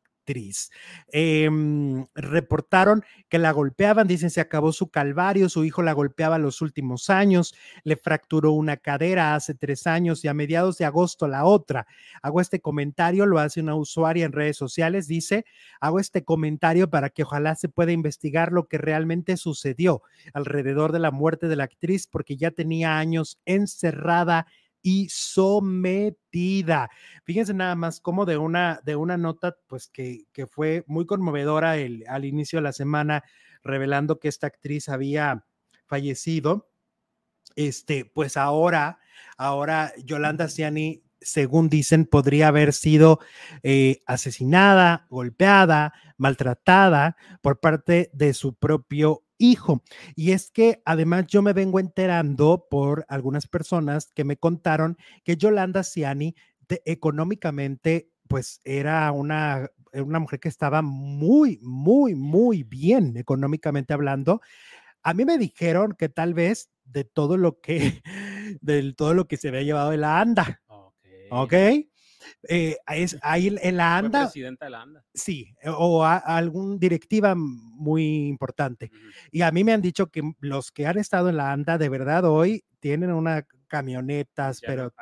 [1.11, 6.61] Em, reportaron que la golpeaban, dicen se acabó su calvario, su hijo la golpeaba los
[6.61, 7.53] últimos años,
[7.83, 11.87] le fracturó una cadera hace tres años y a mediados de agosto la otra.
[12.21, 15.45] Hago este comentario, lo hace una usuaria en redes sociales, dice,
[15.79, 20.01] hago este comentario para que ojalá se pueda investigar lo que realmente sucedió
[20.33, 24.47] alrededor de la muerte de la actriz, porque ya tenía años encerrada
[24.85, 26.91] y sometida.
[27.23, 31.77] Fíjense nada más como de una, de una nota, pues que, que fue muy conmovedora
[31.77, 33.23] el, al inicio de la semana,
[33.63, 35.43] revelando que esta actriz había
[35.87, 36.69] fallecido.
[37.55, 38.99] Este, pues ahora,
[39.37, 43.19] ahora Yolanda Ciani, según dicen, podría haber sido
[43.63, 49.83] eh, asesinada, golpeada, maltratada por parte de su propio hijo.
[50.15, 55.37] Y es que además yo me vengo enterando por algunas personas que me contaron que
[55.37, 56.35] Yolanda Ciani
[56.85, 64.41] económicamente pues era una, una mujer que estaba muy, muy, muy bien económicamente hablando.
[65.03, 68.01] A mí me dijeron que tal vez de todo lo que,
[68.61, 71.05] de todo lo que se había llevado de la ANDA, Ok.
[71.29, 71.53] ¿ok?
[72.47, 75.05] Eh, es, ahí en la ANDA, presidenta de la ANDA.
[75.13, 78.91] sí, o a, a algún directiva muy importante.
[79.31, 81.89] Y a mí me han dicho que los que han estado en la ANDA de
[81.89, 84.93] verdad hoy tienen una camionetas, Ya pero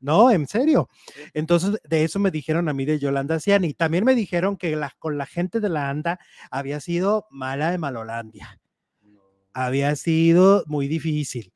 [0.00, 0.88] no, en serio.
[1.14, 1.20] Sí.
[1.32, 3.72] Entonces, de eso me dijeron a mí de Yolanda Ciani.
[3.72, 6.18] También me dijeron que la, con la gente de la ANDA
[6.50, 8.60] había sido mala de Malolandia.
[9.00, 9.20] No.
[9.54, 11.52] Había sido muy difícil.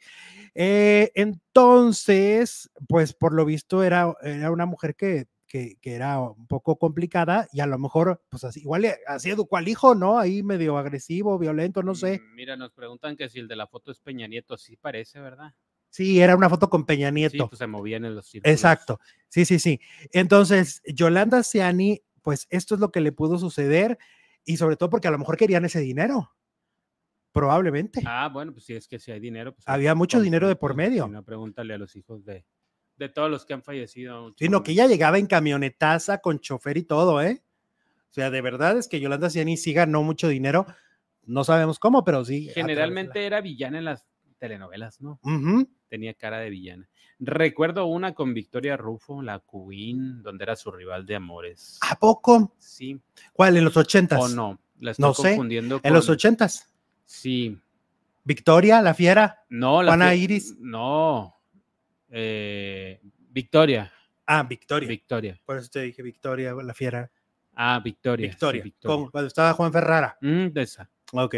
[0.58, 6.46] Eh, entonces, pues por lo visto era, era una mujer que, que, que era un
[6.46, 10.18] poco complicada y a lo mejor, pues así, igual le- así educó al hijo, ¿no?
[10.18, 12.20] Ahí medio agresivo, violento, no sé.
[12.20, 14.56] Mm, Mira, nos preguntan que si el de la foto es Peña Nieto.
[14.56, 15.52] Sí parece, ¿verdad?
[15.90, 17.48] Sí, era una foto con Peña Sí, Nieto.
[17.48, 18.52] pues se movían en los círculos.
[18.54, 18.98] Exacto.
[19.28, 19.80] Sí, sí, sí.
[20.12, 23.98] Entonces, Yolanda Ciani, pues esto es lo que le pudo suceder
[24.44, 26.32] y sobre todo porque a lo mejor querían ese dinero.
[27.36, 28.02] Probablemente.
[28.06, 29.54] Ah, bueno, pues si es que si hay dinero.
[29.54, 31.06] Pues Había mucho dinero de por medio.
[31.06, 32.46] No, pregúntale a los hijos de,
[32.96, 34.32] de todos los que han fallecido.
[34.38, 37.42] Sino que ella llegaba en camionetaza con chofer y todo, ¿eh?
[38.10, 40.64] O sea, de verdad es que Yolanda Ciani sí ganó mucho dinero.
[41.24, 42.46] No sabemos cómo, pero sí.
[42.46, 44.06] la- Generalmente era villana en las
[44.38, 45.20] telenovelas, ¿no?
[45.90, 46.88] Tenía cara de villana.
[47.18, 51.78] Recuerdo una con Victoria Rufo, la Queen, donde era su rival de amores.
[51.82, 52.54] ¿A poco?
[52.58, 52.98] Sí,
[53.34, 53.58] ¿Cuál?
[53.58, 54.20] ¿En los ochentas?
[54.22, 54.58] o no.
[54.80, 55.34] La estoy No sé,
[55.82, 56.72] En los ochentas.
[57.06, 57.58] Sí.
[58.24, 59.44] Victoria, la fiera.
[59.48, 60.56] No, la Juana que- Iris.
[60.58, 61.34] No.
[62.10, 63.00] Eh,
[63.30, 63.92] Victoria.
[64.26, 64.88] Ah, Victoria.
[64.88, 65.40] Victoria.
[65.44, 67.10] Por eso te dije Victoria, la fiera.
[67.54, 68.26] Ah, Victoria.
[68.26, 68.62] sí, Victoria.
[68.62, 68.96] Victoria.
[68.96, 70.18] con- cuando estaba Juan Ferrara.
[70.20, 70.90] Mm, de esa.
[71.12, 71.36] Ok.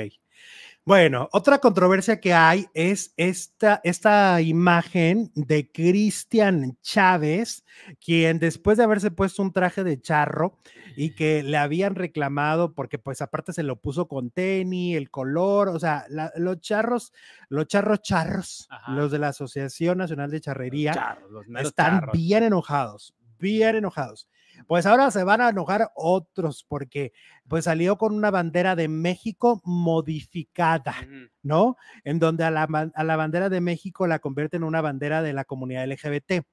[0.89, 7.63] Bueno, otra controversia que hay es esta, esta imagen de Cristian Chávez,
[8.03, 10.57] quien después de haberse puesto un traje de charro
[10.97, 15.69] y que le habían reclamado porque pues aparte se lo puso con tenis, el color,
[15.69, 17.13] o sea, la- los charros,
[17.51, 18.93] los charros charros, Ajá.
[18.93, 22.13] los de la Asociación Nacional de Charrería, Charros, los meros están charros.
[22.15, 24.27] bien enojados, bien enojados.
[24.67, 27.13] Pues ahora se van a enojar otros porque
[27.47, 30.95] pues salió con una bandera de México modificada.
[31.43, 31.77] ¿no?
[32.05, 32.63] En donde a la,
[32.95, 36.45] a la bandera de México la convierten en una bandera de la comunidad LGBT.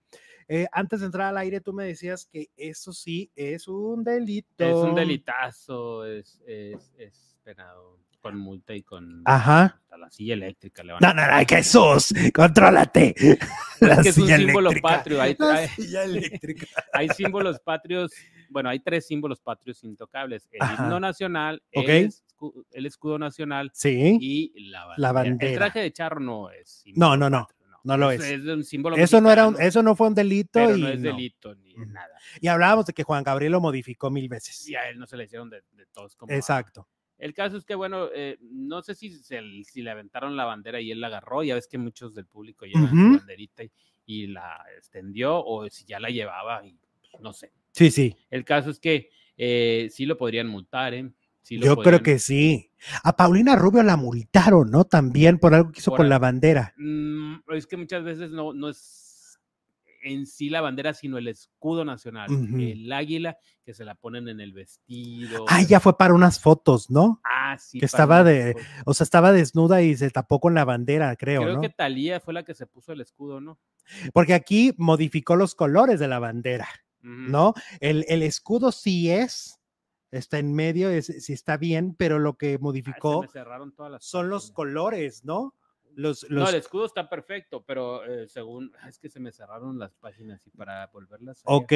[0.47, 4.63] Eh, antes de entrar al aire, tú me decías que eso sí es un delito.
[4.63, 7.99] Es un delitazo, es, es, es penado
[8.31, 9.63] con multa y con Ajá.
[9.83, 10.83] hasta la silla eléctrica.
[10.83, 13.13] Le van No, a no, no, Jesús, contrólate.
[13.81, 14.97] La Es que es un símbolo eléctrica.
[14.97, 15.21] patrio,
[16.93, 18.11] hay- símbolos patrios,
[18.49, 20.83] bueno, hay tres símbolos patrios intocables: el Ajá.
[20.83, 24.17] himno nacional, el, escu- el escudo nacional Sí.
[24.19, 24.95] y la bandera.
[25.07, 25.51] La bandera.
[25.51, 26.83] El traje de charro no es.
[26.95, 28.41] No, no, no, patrio, no lo Es, es.
[28.45, 28.95] un símbolo.
[28.95, 31.11] Eso no era un, eso no fue un delito pero y no es no.
[31.11, 32.15] delito ni nada.
[32.41, 34.67] Y hablábamos de que Juan Gabriel lo modificó mil veces.
[34.67, 36.33] Y a él no se le hicieron de, de todos como.
[36.33, 36.87] Exacto.
[37.17, 40.81] El caso es que, bueno, eh, no sé si, se, si le aventaron la bandera
[40.81, 41.43] y él la agarró.
[41.43, 43.13] Ya ves que muchos del público llevan Ujú.
[43.13, 43.71] su banderita y,
[44.05, 46.75] y la extendió, o si ya la llevaba, y,
[47.11, 47.51] pues, no sé.
[47.71, 48.15] Sí, sí.
[48.29, 51.11] El caso es que eh, sí lo podrían multar, ¿eh?
[51.41, 52.71] Sí lo Yo creo que sí.
[53.03, 54.83] A Paulina Rubio la multaron, ¿no?
[54.83, 56.73] También por algo que hizo Por con la bandera.
[56.77, 59.04] Mm, es que muchas veces no, no es
[60.05, 64.39] en sí la bandera, sino el escudo nacional, el águila que se la ponen en
[64.39, 65.45] el vestido.
[65.49, 67.19] Ah, ya fue para unas fotos, ¿no?
[67.23, 68.55] Ah, sí, que estaba de-.
[68.85, 71.61] O sea, estaba desnuda y se tapó con la bandera, creo, Creo ¿no?
[71.61, 73.59] que Talía fue la que se puso el escudo, ¿no?
[74.13, 76.67] Porque aquí modificó los colores de la bandera.
[77.05, 77.53] ¿no?
[77.79, 79.59] El, el escudo sí es,
[80.11, 83.25] está en medio, es, sí está bien, pero lo que modificó
[83.75, 85.53] todas las son los colores, ¿no?
[85.95, 88.71] Los, No, los, el escudo está perfecto, pero eh, según.
[88.87, 91.39] Es que se me cerraron las páginas y para volverlas.
[91.39, 91.73] a Ok,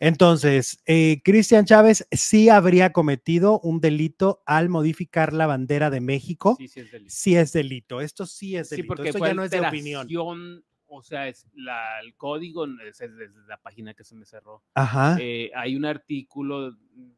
[0.00, 6.56] entonces, eh, Cristian Chávez sí habría cometido un delito al modificar la bandera de México.
[6.58, 7.10] Sí, sí es delito.
[7.10, 9.60] Sí es delito, esto sí es Sí, delito, porque esto fue ya no es de
[9.60, 10.08] opinión.
[10.88, 14.62] O sea, es la, el código es es desde la página que se me cerró.
[14.74, 16.76] Ajá, Eh, hay un artículo,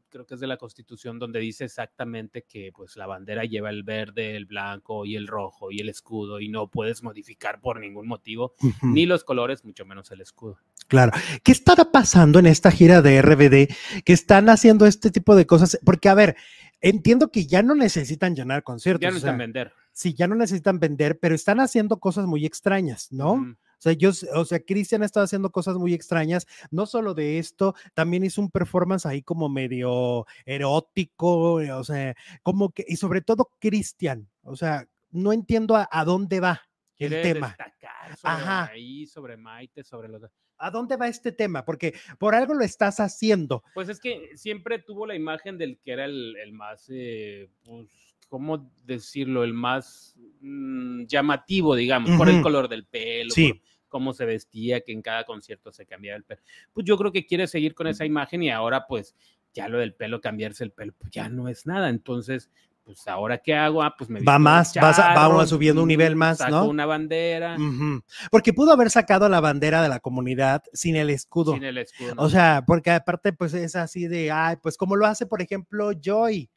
[0.09, 3.83] creo que es de la Constitución, donde dice exactamente que pues la bandera lleva el
[3.83, 8.07] verde, el blanco y el rojo y el escudo y no puedes modificar por ningún
[8.07, 10.57] motivo ni los colores, mucho menos el escudo.
[10.87, 11.11] claro.
[11.43, 15.79] ¿Qué estará pasando en esta gira de RBD que están haciendo este tipo de cosas?
[15.85, 16.35] Porque, a ver,
[16.81, 19.01] entiendo que ya no necesitan llenar conciertos.
[19.01, 19.73] Ya no o sea, están vender.
[19.91, 23.33] Sí, ya no necesitan vender, pero están haciendo cosas muy extrañas, ¿no?
[23.33, 27.39] O sea, yo, o sea, Cristian ha estado haciendo cosas muy extrañas, no solo de
[27.39, 32.97] esto, también hizo un performance ahí como medio erótico, eh, o sea, como que, y
[32.97, 36.61] sobre todo Cristian, o sea, no entiendo a, a dónde va
[36.97, 37.47] el Quiere tema.
[37.47, 38.65] destacar sobre Ajá.
[38.67, 40.21] ahí, sobre Maite, sobre los...
[40.57, 41.65] ¿A dónde va este tema?
[41.65, 43.63] Porque por algo lo estás haciendo.
[43.73, 48.10] Pues es que siempre tuvo la imagen del que era el, el más, eh, pues,
[48.31, 49.43] ¿cómo decirlo?
[49.43, 53.51] El más mm, llamativo, digamos, por el color del pelo, Sí.
[53.53, 56.41] por cómo se vestía, que en cada concierto se cambiaba el pelo.
[56.71, 59.15] Pues yo creo que quiere seguir con esa imagen y ahora pues
[59.53, 61.89] ya lo del pelo, cambiarse el pelo, pues ya no es nada.
[61.89, 62.49] Entonces,
[62.85, 63.83] pues ahora qué hago?
[63.83, 66.65] Ah, pues me Va más, vas a- charro, vamos subiendo un nivel más, saco ¿no?
[66.69, 68.01] una bandera Ujú.
[68.31, 71.53] Porque pudo haber sacado la bandera de la comunidad sin el escudo.
[71.53, 72.13] sin el escudo.
[72.15, 75.91] O sea, porque aparte, pues es así de, ay, pues como lo hace, por ejemplo,
[76.01, 76.49] Joy.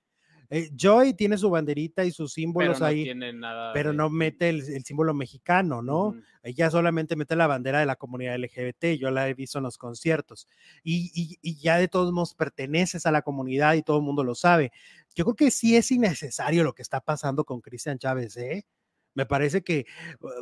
[0.51, 4.11] Eh, Joy tiene su banderita y sus pero símbolos no ahí, nada pero de- no
[4.11, 6.15] mete el, el símbolo mexicano, ¿no?
[6.43, 9.79] Ella solamente mete la bandera de la comunidad LGBT, yo la he visto en los
[9.79, 10.47] conciertos.
[10.83, 14.23] Y, y- y ya de todos modos perteneces a la comunidad y todo el mundo
[14.25, 14.71] lo sabe.
[15.15, 18.67] Yo creo que sí es innecesario lo que está pasando con Cristian Chávez, ¿eh?
[19.15, 19.87] Me parece que,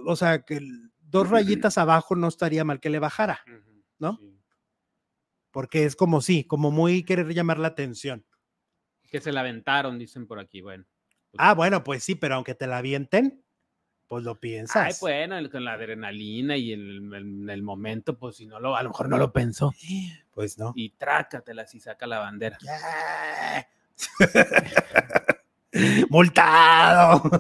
[0.07, 0.61] o sea, que
[0.99, 3.41] dos rayitas abajo no estaría mal que le bajara,
[3.99, 4.17] ¿no?
[4.19, 4.39] sí.
[5.51, 8.25] porque es como sí, como muy querer llamar la atención.
[9.13, 10.63] Que se la aventaron, dicen por aquí.
[10.63, 10.85] Bueno.
[11.31, 13.45] pues, Ah, bueno, pues sí, pero aunque te la avienten,
[14.09, 14.87] pues lo piensas.
[14.87, 18.83] Ay, bueno, el- con la adrenalina y el, el momento, pues si no lo, a
[18.83, 19.73] lo mejor no lo pensó.
[20.33, 20.73] Pues no.
[20.75, 22.59] Y trácatela si saca la bandera.
[22.63, 23.69] ¡Ya!
[26.11, 27.23] ¡Multado!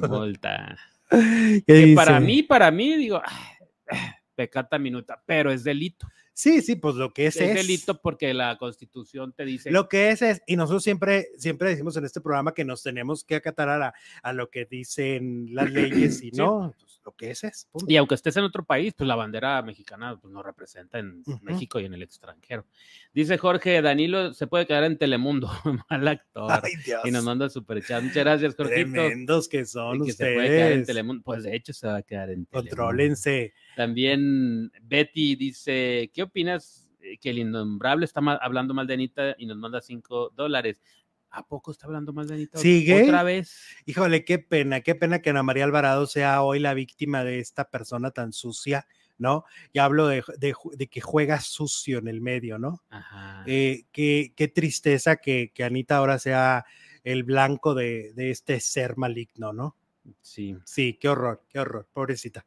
[1.11, 3.53] ¿Qué Que para mí, para mí, digo, ah,
[3.91, 6.07] ah, pecata minuta, pero es delito.
[6.35, 7.55] Sí, sí, pues lo que es Es, es.
[7.55, 11.97] delito porque la constitución te dice Lo que es es, y nosotros siempre, siempre decimos
[11.97, 15.71] en este programa que nos tenemos que acatar a, la- a lo que dicen las
[15.71, 16.39] leyes y Sí.
[16.39, 17.69] no, pues, lo que es es.
[17.73, 17.87] punto.
[17.93, 21.23] Y aunque estés en otro país, pues la bandera mexicana pues, nos representa en.
[21.43, 22.65] México y en el extranjero.
[23.13, 25.51] Dice Jorge, Danilo se puede quedar en Telemundo,
[25.91, 26.51] mal actor.
[26.63, 27.03] Ay, Dios.
[27.05, 28.03] y nos manda super chat.
[28.03, 28.91] Muchas gracias, Jorgito.
[28.93, 30.87] Tremendos que son de que se puede quedar en ustedes.
[30.87, 31.23] Telemundo.
[31.25, 32.71] Pues de hecho se va a quedar en Telemundo.
[32.71, 33.53] Contrólense.
[33.77, 39.35] También Betty dice, ¿qué opinas eh, que el innombrable está mal- hablando mal de Anita
[39.39, 40.83] y nos manda 5 dólares?
[41.31, 42.59] ¿A poco está hablando mal de Anita?
[42.59, 43.05] ¿Sigue?
[43.05, 43.57] Otra vez.
[43.87, 47.71] Híjole, qué pena, qué pena que Ana María Alvarado sea hoy la víctima de esta
[47.71, 49.45] persona tan sucia, ¿no?
[49.73, 52.83] Y hablo de, de que juega sucio en el medio, ¿no?
[52.91, 53.45] Ajá.
[53.47, 56.67] Eh, qué, qué tristeza que, que Anita ahora sea
[57.03, 59.77] el blanco de, de este ser maligno, ¿no?
[60.21, 60.57] sí.
[60.65, 62.45] Sí, qué horror, qué horror, pobrecita,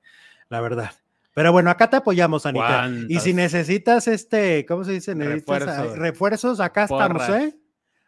[0.49, 0.91] la verdad.
[1.35, 2.89] Pero bueno, acá te apoyamos, Anita.
[3.09, 5.13] Y si necesitas este, ¿cómo se dice?
[5.15, 5.97] Necesitas, Refuerzos.
[5.97, 7.29] refuerzos, acá estamos.
[7.29, 7.59] ¿eh?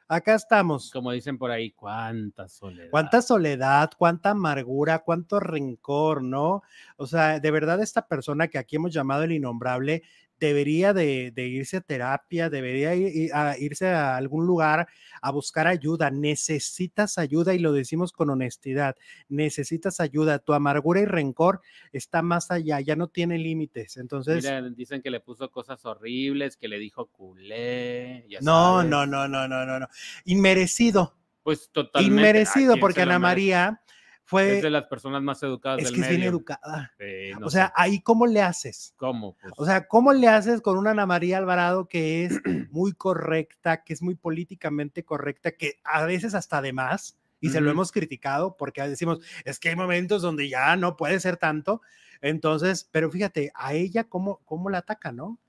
[0.07, 0.89] Acá estamos.
[0.91, 2.89] Como dicen por ahí, cuánta soledad.
[2.89, 6.63] Cuánta soledad, cuánta amargura, cuánto rencor, ¿no?
[6.95, 10.03] O sea, de verdad esta persona que aquí hemos llamado el innombrable
[10.39, 14.87] debería de, de irse a terapia, debería ir- a irse a algún lugar
[15.21, 16.11] a buscar ayuda.
[16.11, 18.95] Necesitas ayuda y lo decimos con honestidad.
[19.29, 20.39] Necesitas ayuda.
[20.39, 21.61] Tu amargura y rencor
[21.91, 23.97] está más allá, ya no tiene límites.
[23.97, 28.25] Entonces, Mira, dicen que le puso cosas horribles, que le dijo culé.
[28.29, 28.89] ya no, sabes.
[28.89, 29.87] no, no, no, no, no, no.
[30.25, 32.13] Inmerecido, Pues totalmente.
[32.13, 33.21] inmerecido, ¿a quién porque Ana merece?
[33.21, 33.81] María
[34.27, 36.93] es fue, de las personas más educadas es del que es bien educada.
[36.99, 38.93] Eh, no O sea, sé, ahí cómo le haces.
[38.97, 39.37] ¿cómo?
[39.41, 42.33] Pues, O sea, ¿cómo le haces con una Ana María Alvarado que es
[42.71, 47.61] muy correcta, que es muy políticamente correcta, que a veces hasta de más, y se
[47.61, 51.81] lo hemos criticado porque decimos, es que hay momentos donde ya no puede ser tanto.
[52.21, 55.39] Entonces, pero fíjate, a ella cómo, cómo la ataca, ¿no?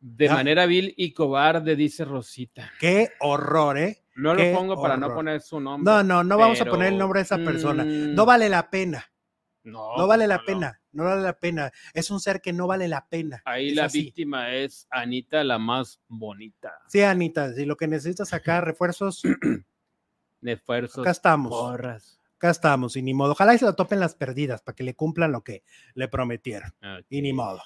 [0.00, 0.34] De ya.
[0.34, 2.70] manera vil y cobarde, dice Rosita.
[2.80, 4.02] Qué horror, ¿eh?
[4.16, 5.90] No Qué lo pongo para no poner su nombre.
[5.90, 7.84] No, no, no vamos a poner el nombre de esa persona.
[7.84, 9.04] mm, No vale la pena,
[9.64, 10.44] no, no vale la no.
[10.44, 11.70] pena, no vale la pena.
[11.94, 13.40] Es un ser que no vale la pena.
[13.44, 14.02] Ahí Es la así.
[14.02, 16.72] víctima es Anita, la más bonita.
[16.88, 19.22] Sí, Anita, si lo que necesitas acá, refuerzos,
[20.40, 21.50] De esfuerzos, acá estamos.
[21.50, 22.18] porras.
[22.36, 23.32] Acá estamos, y ni modo.
[23.32, 25.62] Ojalá y se lo topen las perdidas para que le cumplan lo que
[25.94, 26.72] le prometieron.
[27.10, 27.60] Y ni modo.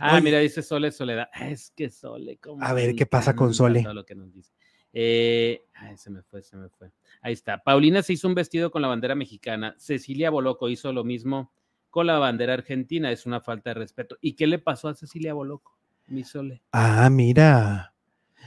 [0.00, 0.22] Ah, Oye.
[0.22, 1.28] mira, dice Sole Soledad.
[1.32, 3.82] Ah, Es que Sole, como A ver, ¿qué pasa con Sole?
[3.82, 4.52] Todo lo que nos dice.
[4.92, 6.90] Eh, ay, se me fue, se me fue.
[7.20, 7.58] Ahí está.
[7.62, 9.74] Paulina se hizo un vestido con la bandera mexicana.
[9.78, 11.52] Cecilia Boloco hizo lo mismo
[11.90, 13.10] con la bandera argentina.
[13.10, 14.16] Es una falta de respeto.
[14.20, 15.76] ¿Y qué le pasó a Cecilia Boloco?
[16.06, 16.62] Mi Sole.
[16.72, 17.92] Ah, mira.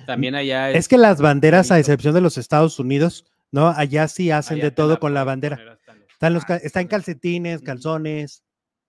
[0.05, 3.67] También allá Es que las banderas, a excepción de los Estados Unidos, ¿no?
[3.69, 5.77] Allá sí hacen allá de todo con la bandera.
[6.09, 6.89] Están, los, ca- tacos, está en ¿no?
[6.91, 8.43] calcetines, calzones,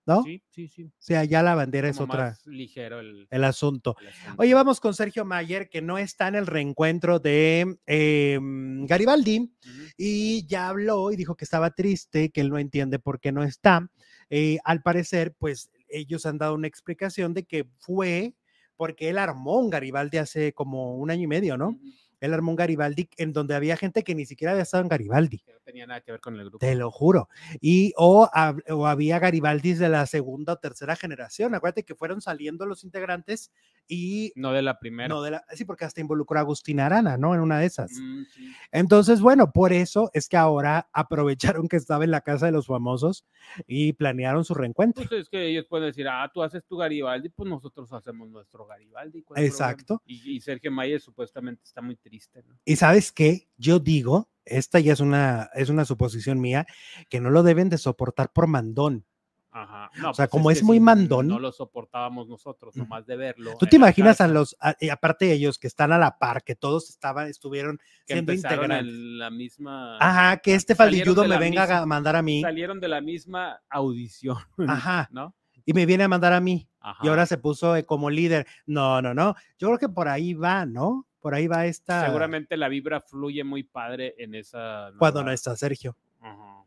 [0.09, 0.23] ¿no?
[0.23, 0.91] Sí, sí, sí.
[0.97, 3.95] Sí, allá la bandera es otra, más ligero el, el asunto.
[4.01, 4.35] el asunto.
[4.41, 9.53] Oye, vamos con Sergio Mayer, que no está en el reencuentro de eh, Garibaldi.
[9.97, 13.43] Y ya habló y dijo que estaba triste, que él no entiende por qué no
[13.43, 13.87] está.
[14.31, 18.33] Eh, al parecer, pues ellos han dado una explicación de que fue
[18.75, 21.77] porque él armó un Garibaldi hace como un año y medio, ¿no?
[22.19, 25.39] Él armó un Garibaldi en donde había gente que ni siquiera había estado en Garibaldi.
[25.39, 26.59] Que no tenía nada que ver con el grupo.
[26.59, 27.29] Te lo juro.
[27.61, 28.29] Y o,
[28.69, 31.55] o había Garibaldis de la segunda o tercera generación.
[31.55, 33.51] Acuérdate que fueron saliendo los integrantes
[33.87, 35.07] y No de la primera.
[35.09, 37.33] no de la, sí, porque hasta involucró a Agustín Arana, ¿no?
[37.33, 37.91] En una de esas.
[37.91, 38.51] Mm, sí.
[38.71, 42.67] Entonces, bueno, por eso es que ahora aprovecharon que estaba en la casa de los
[42.67, 43.25] famosos
[43.67, 45.03] y planearon su reencuentro.
[45.07, 48.65] Pues es que ellos pueden decir, ah, tú haces tu Garibaldi, pues nosotros hacemos nuestro
[48.65, 49.23] Garibaldi.
[49.35, 50.01] Exacto.
[50.05, 52.08] Y, y Sergio Mayer supuestamente está muy triste,
[52.47, 52.55] ¿no?
[52.65, 56.65] Y sabes qué, yo digo, esta ya es una, es una suposición mía,
[57.09, 59.05] que no lo deben de soportar por mandón.
[59.51, 59.89] Ajá.
[59.99, 61.27] No, O sea, pues como es muy mandón.
[61.27, 63.55] No lo soportábamos nosotros, nomás de verlo.
[63.59, 66.43] ¿Tú te imaginas a los, a- y aparte de ellos, que están a la par,
[66.43, 68.79] que todos estaban, estuvieron que siendo integrantes?
[68.93, 69.97] en la misma.
[69.99, 72.41] Ajá, que este faldilludo me venga misma- a mandar a mí.
[72.41, 74.37] Salieron de la misma audición.
[74.67, 75.09] Ajá.
[75.11, 75.35] ¿No?
[75.65, 76.67] Y me viene a mandar a mí.
[76.79, 76.99] Ajá.
[77.03, 78.45] Y ahora se puso eh, como líder.
[78.67, 79.35] No, no, no.
[79.57, 81.07] Yo creo que por ahí va, ¿no?
[81.19, 82.05] Por ahí va esta.
[82.05, 84.91] Seguramente la vibra fluye muy padre en esa.
[84.97, 85.97] Cuando no está Sergio,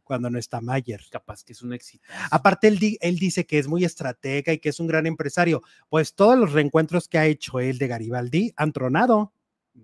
[0.05, 1.01] cuando no está Mayer.
[1.11, 2.05] Capaz que es un éxito.
[2.31, 5.63] Aparte, él, di- él dice que es muy estratega y que es un gran empresario.
[5.89, 9.33] Pues todos los reencuentros que ha hecho él de Garibaldi han tronado.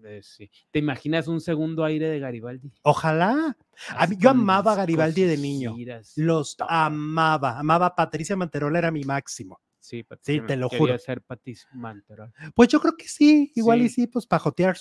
[0.04, 0.50] Eh, sí.
[0.70, 2.70] ¿Te imaginas un segundo aire de Garibaldi?
[2.82, 3.56] Ojalá.
[3.96, 5.74] A mí- yo amaba a Garibaldi de niño.
[5.74, 6.12] giras.
[6.16, 7.58] Los amaba.
[7.58, 9.60] Amaba a Patricia Manterola, era mi máximo.
[9.88, 10.98] Sí, Patricia, te lo juro.
[10.98, 12.30] ser Patis Manterol.
[12.54, 14.02] Pues yo creo que sí, igual y Sí.
[14.02, 14.76] sí, pues pajotear.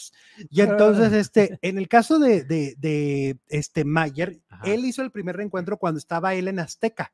[0.49, 4.63] Y entonces, este, en el caso de, de, de este Mayer, Ajá.
[4.71, 7.13] él hizo el primer reencuentro cuando estaba él en Azteca.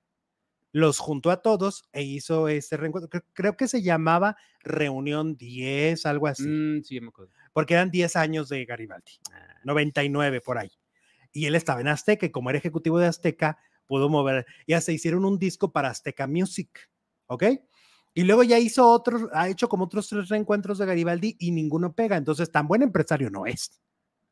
[0.76, 3.08] los juntó a todos e hizo este reencuentro.
[3.08, 7.32] Creo, creo que se llamaba Reunión 10, algo así, Mm, sí, me acuerdo.
[7.54, 10.72] porque eran 10 años de Garibaldi, Ah, 99 por ahí.
[11.32, 14.94] Y él estaba en Azteca y como era ejecutivo de Azteca, pudo mover, ya se
[14.94, 16.90] hicieron un disco para Azteca Music,
[17.28, 17.44] ¿ok?
[18.14, 21.94] Y luego ya hizo otros, ha hecho como otros tres reencuentros de Garibaldi y ninguno
[21.94, 23.82] pega, entonces tan buen empresario no es.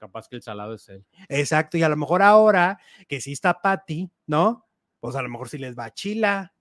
[0.02, 1.06] capaz que el salado es él.
[1.30, 4.68] Exacto, y a lo mejor ahora que sí está Patty, ¿no?
[5.00, 6.54] Pues a lo mejor sí les va a Chila.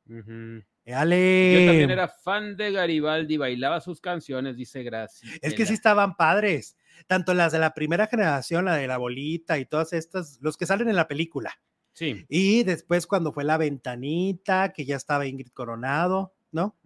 [0.87, 1.61] Ale.
[1.61, 5.27] Yo también era fan de Garibaldi, bailaba sus canciones, dice Graci.
[5.41, 9.59] Es que sí estaban padres, tanto las de la primera generación, la de la bolita
[9.59, 11.61] y todas estas, los que salen en la película.
[11.93, 12.25] Sí.
[12.29, 16.77] Y después cuando fue la ventanita, que ya estaba Ingrid Coronado, ¿no?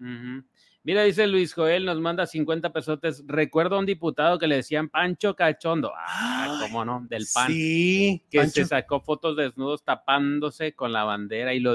[0.87, 3.25] Mira, dice Luis Joel, nos manda 50 pesotes.
[3.27, 5.91] Recuerdo a un diputado que le decían Pancho Cachondo.
[5.97, 7.47] Ah, cómo no, del PAN.
[7.47, 8.53] Sí, que Pancho.
[8.53, 11.75] se sacó fotos desnudos tapándose con la bandera y lo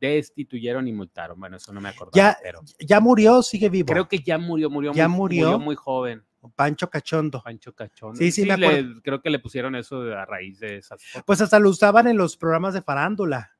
[0.00, 1.38] destituyeron y multaron.
[1.40, 2.12] Bueno, eso no me acuerdo.
[2.14, 3.86] Ya, pero ya murió, sigue vivo.
[3.86, 5.58] creo que ya murió, murió, Ya muy, murió.
[5.58, 6.22] muy joven.
[6.54, 7.42] Pancho Cachondo.
[7.42, 8.16] Pancho Cachondo.
[8.18, 9.00] Sí, sí, me le- acuerdo.
[9.02, 11.24] creo que le pusieron eso a raíz de esas fotos.
[11.26, 13.50] Pues hasta lo usaban en los programas de farándula,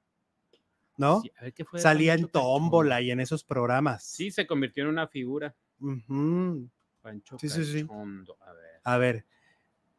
[0.96, 1.20] ¿no?
[1.20, 4.04] Sí, a ver, ¿qué fue de Salía en tómbola y en esos programas.
[4.04, 5.54] Sí, se convirtió en una figura.
[7.02, 7.48] Pancho Sí.
[7.82, 8.36] Cachondo.
[8.40, 8.80] A ver.
[8.84, 9.26] A ver,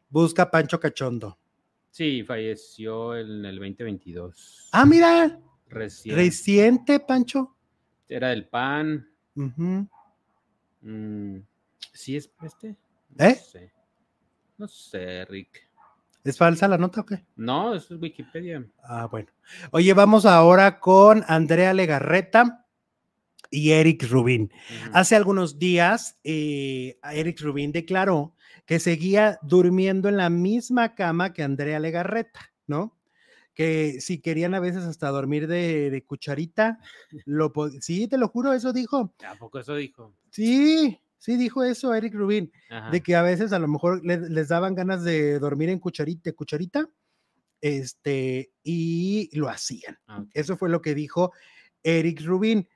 [0.09, 1.37] busca Pancho Cachondo.
[1.91, 4.69] Sí, falleció en el 2022.
[4.71, 5.39] Ah, mira,
[5.69, 6.15] Recién.
[6.15, 7.55] reciente, Pancho.
[8.09, 9.07] Era del PAN.
[9.35, 9.83] Mm,
[11.93, 12.75] ¿Sí es este?
[13.09, 13.35] No ¿Eh?
[13.35, 13.71] sé.
[14.57, 15.69] No sé, Rick.
[16.25, 17.23] ¿Es falsa la nota o qué?
[17.35, 18.65] No, eso es Wikipedia.
[18.83, 19.29] Ah, bueno.
[19.69, 22.65] Oye, vamos ahora con Andrea Legarreta
[23.51, 24.51] y Eric Rubín.
[24.51, 24.91] Ujú.
[24.93, 28.33] Hace algunos días, eh, Eric Rubín declaró
[28.65, 32.97] que seguía durmiendo en la misma cama que Andrea Legarreta, ¿no?
[33.53, 36.79] Que si querían a veces hasta dormir de, de cucharita,
[37.25, 39.13] lo sí, te lo juro, eso dijo.
[39.25, 40.15] ¿A poco eso dijo?
[40.31, 42.91] Sí, sí dijo eso Eric Rubín, Ajá.
[42.91, 46.31] de que a veces a lo mejor le- les daban ganas de dormir en cucharita,
[46.33, 46.87] cucharita,
[47.61, 49.97] este, y lo hacían.
[50.07, 50.23] Ah.
[50.33, 51.31] Eso fue lo que dijo
[51.83, 52.67] Eric Rubin.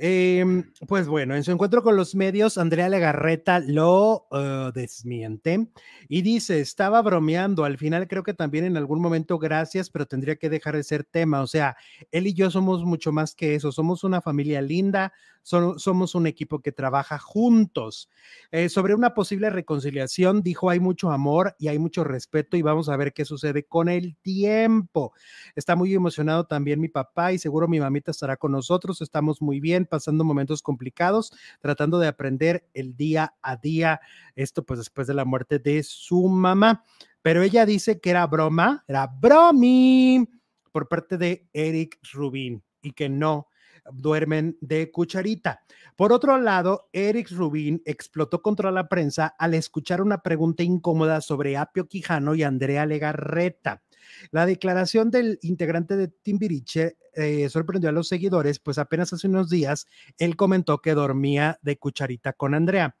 [0.00, 5.66] Em, pues bueno, en su encuentro con los medios, Andrea Legarreta lo eh, desmiente
[6.08, 10.36] y dice, estaba bromeando, al final creo que también en algún momento gracias, pero tendría
[10.36, 11.40] que dejar de ser tema.
[11.42, 11.76] O sea,
[12.12, 16.26] él y yo somos mucho más que eso, somos una familia linda, so- somos un
[16.26, 18.08] equipo que trabaja juntos.
[18.50, 22.88] Eh, sobre una posible reconciliación, dijo, hay mucho amor y hay mucho respeto y vamos
[22.88, 25.12] a ver qué sucede con el tiempo.
[25.54, 29.00] Está muy emocionado también mi papá y seguro mi mamita estará con nosotros.
[29.00, 34.00] Estamos muy bien, pasando momentos complicados, tratando de aprender el día a día.
[34.36, 36.84] Esto pues después de la muerte de su mamá.
[37.22, 40.28] Pero ella dice que era broma, era bromi
[40.72, 43.48] por parte de Eric Rubin y que no
[43.92, 45.60] duermen de cucharita.
[45.96, 51.56] Por otro lado, Eric Rubin explotó contra la prensa al escuchar una pregunta incómoda sobre
[51.56, 53.82] Apio Quijano y Andrea Legarreta.
[54.30, 59.50] La declaración del integrante de Timbiriche eh, sorprendió a los seguidores, pues apenas hace unos
[59.50, 59.86] días
[60.18, 62.96] él comentó que dormía de cucharita con Andrea.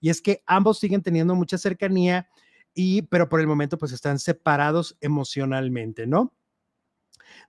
[0.00, 2.28] Y es que ambos siguen teniendo mucha cercanía
[2.74, 6.34] y pero por el momento pues están separados emocionalmente, ¿no?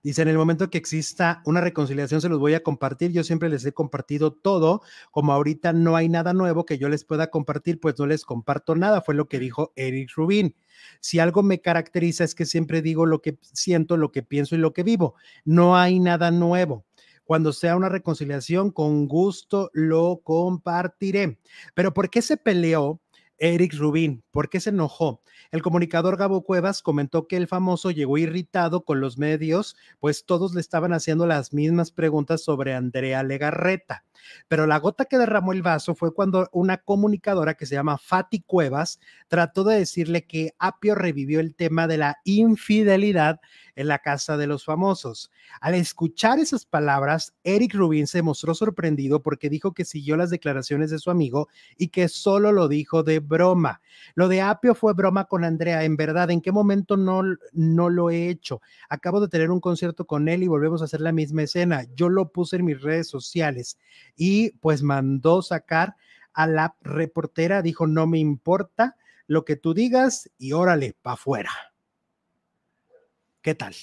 [0.02, 3.12] Dice, en el momento que exista una reconciliación se los voy a compartir.
[3.12, 4.82] Yo siempre les he compartido todo.
[5.10, 8.74] Como ahorita no hay nada nuevo que yo les pueda compartir, pues no les comparto
[8.74, 9.00] nada.
[9.00, 10.54] Fue lo que dijo Eric Rubin.
[11.00, 14.58] Si algo me caracteriza es que siempre digo lo que siento, lo que pienso y
[14.58, 15.14] lo que vivo.
[15.44, 16.84] No hay nada nuevo.
[17.24, 21.38] Cuando sea una reconciliación, con gusto lo compartiré.
[21.74, 23.00] Pero ¿por qué se peleó
[23.38, 24.22] Eric Rubin?
[24.30, 25.22] ¿Por qué se enojó?
[25.50, 30.54] El comunicador Gabo Cuevas comentó que el famoso llegó irritado con los medios, pues todos
[30.54, 34.04] le estaban haciendo las mismas preguntas sobre Andrea Legarreta.
[34.48, 38.40] Pero la gota que derramó el vaso fue cuando una comunicadora que se llama Fati
[38.40, 43.40] Cuevas trató de decirle que Apio revivió el tema de la infidelidad
[43.76, 45.30] en la casa de los famosos.
[45.60, 50.90] Al escuchar esas palabras, Eric Rubin se mostró sorprendido porque dijo que siguió las declaraciones
[50.90, 53.80] de su amigo y que solo lo dijo de broma.
[54.14, 57.22] Lo de Apio fue broma con Andrea, en verdad, ¿en qué momento no,
[57.52, 58.60] no lo he hecho?
[58.88, 61.84] Acabo de tener un concierto con él y volvemos a hacer la misma escena.
[61.94, 63.78] Yo lo puse en mis redes sociales
[64.16, 65.96] y pues mandó sacar
[66.32, 68.96] a la reportera, dijo, no me importa
[69.26, 71.50] lo que tú digas y órale, para afuera.
[73.44, 73.74] ¿Qué tal?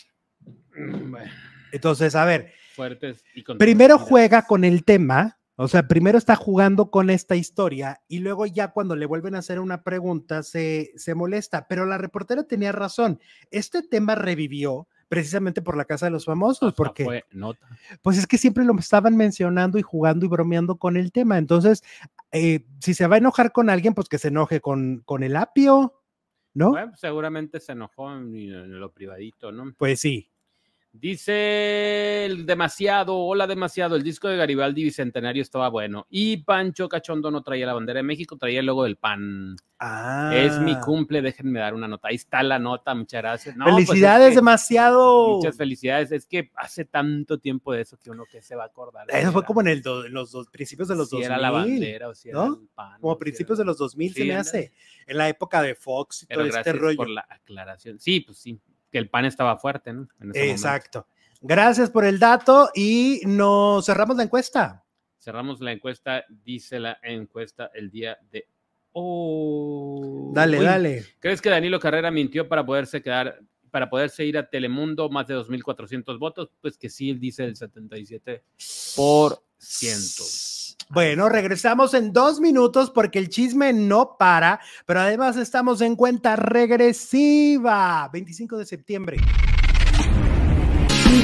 [0.75, 1.31] Mm, Bueno,
[1.71, 6.89] Entonces, a ver, fuertes y primero juega con el tema, o sea, primero está jugando
[6.89, 11.13] con esta historia y luego ya cuando le vuelven a hacer una pregunta se, se
[11.13, 13.19] molesta, pero la reportera tenía razón,
[13.51, 17.67] este tema revivió precisamente por la Casa de los Famosos, Hasta porque fue nota.
[18.01, 21.37] pues es que siempre lo estaban mencionando y jugando y bromeando con el tema.
[21.37, 21.83] Entonces,
[22.31, 25.35] eh, si se va a enojar con alguien, pues que se enoje con, con el
[25.35, 26.00] apio,
[26.53, 26.71] ¿no?
[26.71, 29.73] Bueno, seguramente se enojó en, en lo privadito, ¿no?
[29.77, 30.30] Pues sí.
[30.93, 36.05] Dice el demasiado, hola demasiado, el disco de Garibaldi Bicentenario estaba bueno.
[36.09, 39.55] Y Pancho Cachondo no traía la bandera de México, traía el logo del PAN.
[39.79, 40.31] Ah.
[40.35, 42.09] Es mi cumple, déjenme dar una nota.
[42.09, 43.55] Ahí está la nota, muchas gracias.
[43.55, 45.37] No, pues es Felicidades, que- demasiado.
[45.37, 46.11] Muchas felicidades.
[46.11, 49.07] Es que hace tanto tiempo de eso que uno que se va a acordar.
[49.09, 51.25] Eso fue Era- como en el do- en los dos, principios de los si 2000.
[51.31, 52.45] era la bandera o si era ¿no?
[52.61, 52.99] el PAN.
[52.99, 54.49] Como si principios era- de los 2000 se Sí, me ándale.
[54.59, 54.71] hace.
[55.07, 56.97] En la época de Fox y Pero todo este rollo.
[56.97, 57.97] por la aclaración.
[57.99, 58.59] Sí, pues sí,
[58.91, 60.07] que el PAN estaba fuerte, ¿no?
[60.19, 60.51] En ese momento.
[60.51, 61.07] Exacto.
[61.41, 64.83] Gracias por el dato y nos cerramos la encuesta.
[65.17, 68.47] Cerramos la encuesta, dice la encuesta el día de
[68.91, 70.31] hoy.
[70.33, 71.05] Dale, dale.
[71.19, 73.39] ¿Crees que Danilo Carrera mintió para poderse quedar,
[73.71, 76.49] para poderse ir a Telemundo más de 2.400 votos?
[76.61, 78.41] Pues que sí, él dice el 77%.
[80.93, 86.35] Bueno, regresamos en dos minutos porque el chisme no para, pero además estamos en cuenta
[86.35, 88.09] regresiva.
[88.11, 89.15] 25 de septiembre.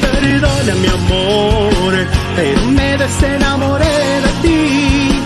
[0.01, 1.93] Perdona mi amor,
[2.37, 5.21] pero me desenamoré de ti.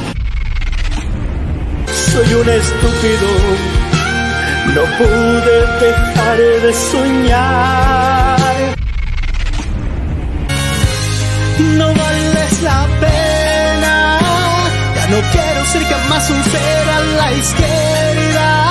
[1.85, 3.27] Soy un estúpido,
[4.73, 8.39] no pude dejar de soñar.
[11.77, 13.20] No vales la pena,
[15.71, 18.69] ser jamás un ser a la izquierda.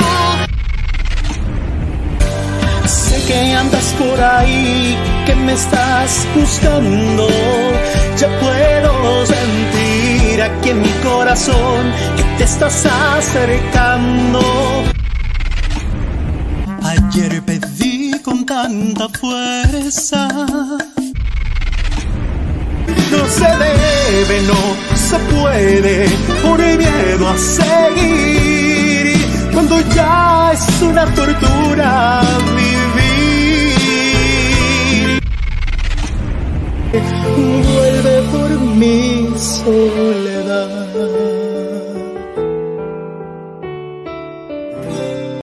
[2.86, 7.26] Sé que andas por ahí, que me estás buscando.
[8.18, 14.42] Ya puedo sentir aquí en mi corazón que te estás acercando.
[16.82, 20.28] Ayer pedí con tanta fuerza.
[23.10, 24.60] No se debe, no
[24.96, 26.08] se puede,
[26.42, 29.16] por miedo a seguir.
[29.52, 32.20] Cuando ya es una tortura
[32.56, 32.80] vivir.
[37.74, 40.90] Vuelve por mi soledad.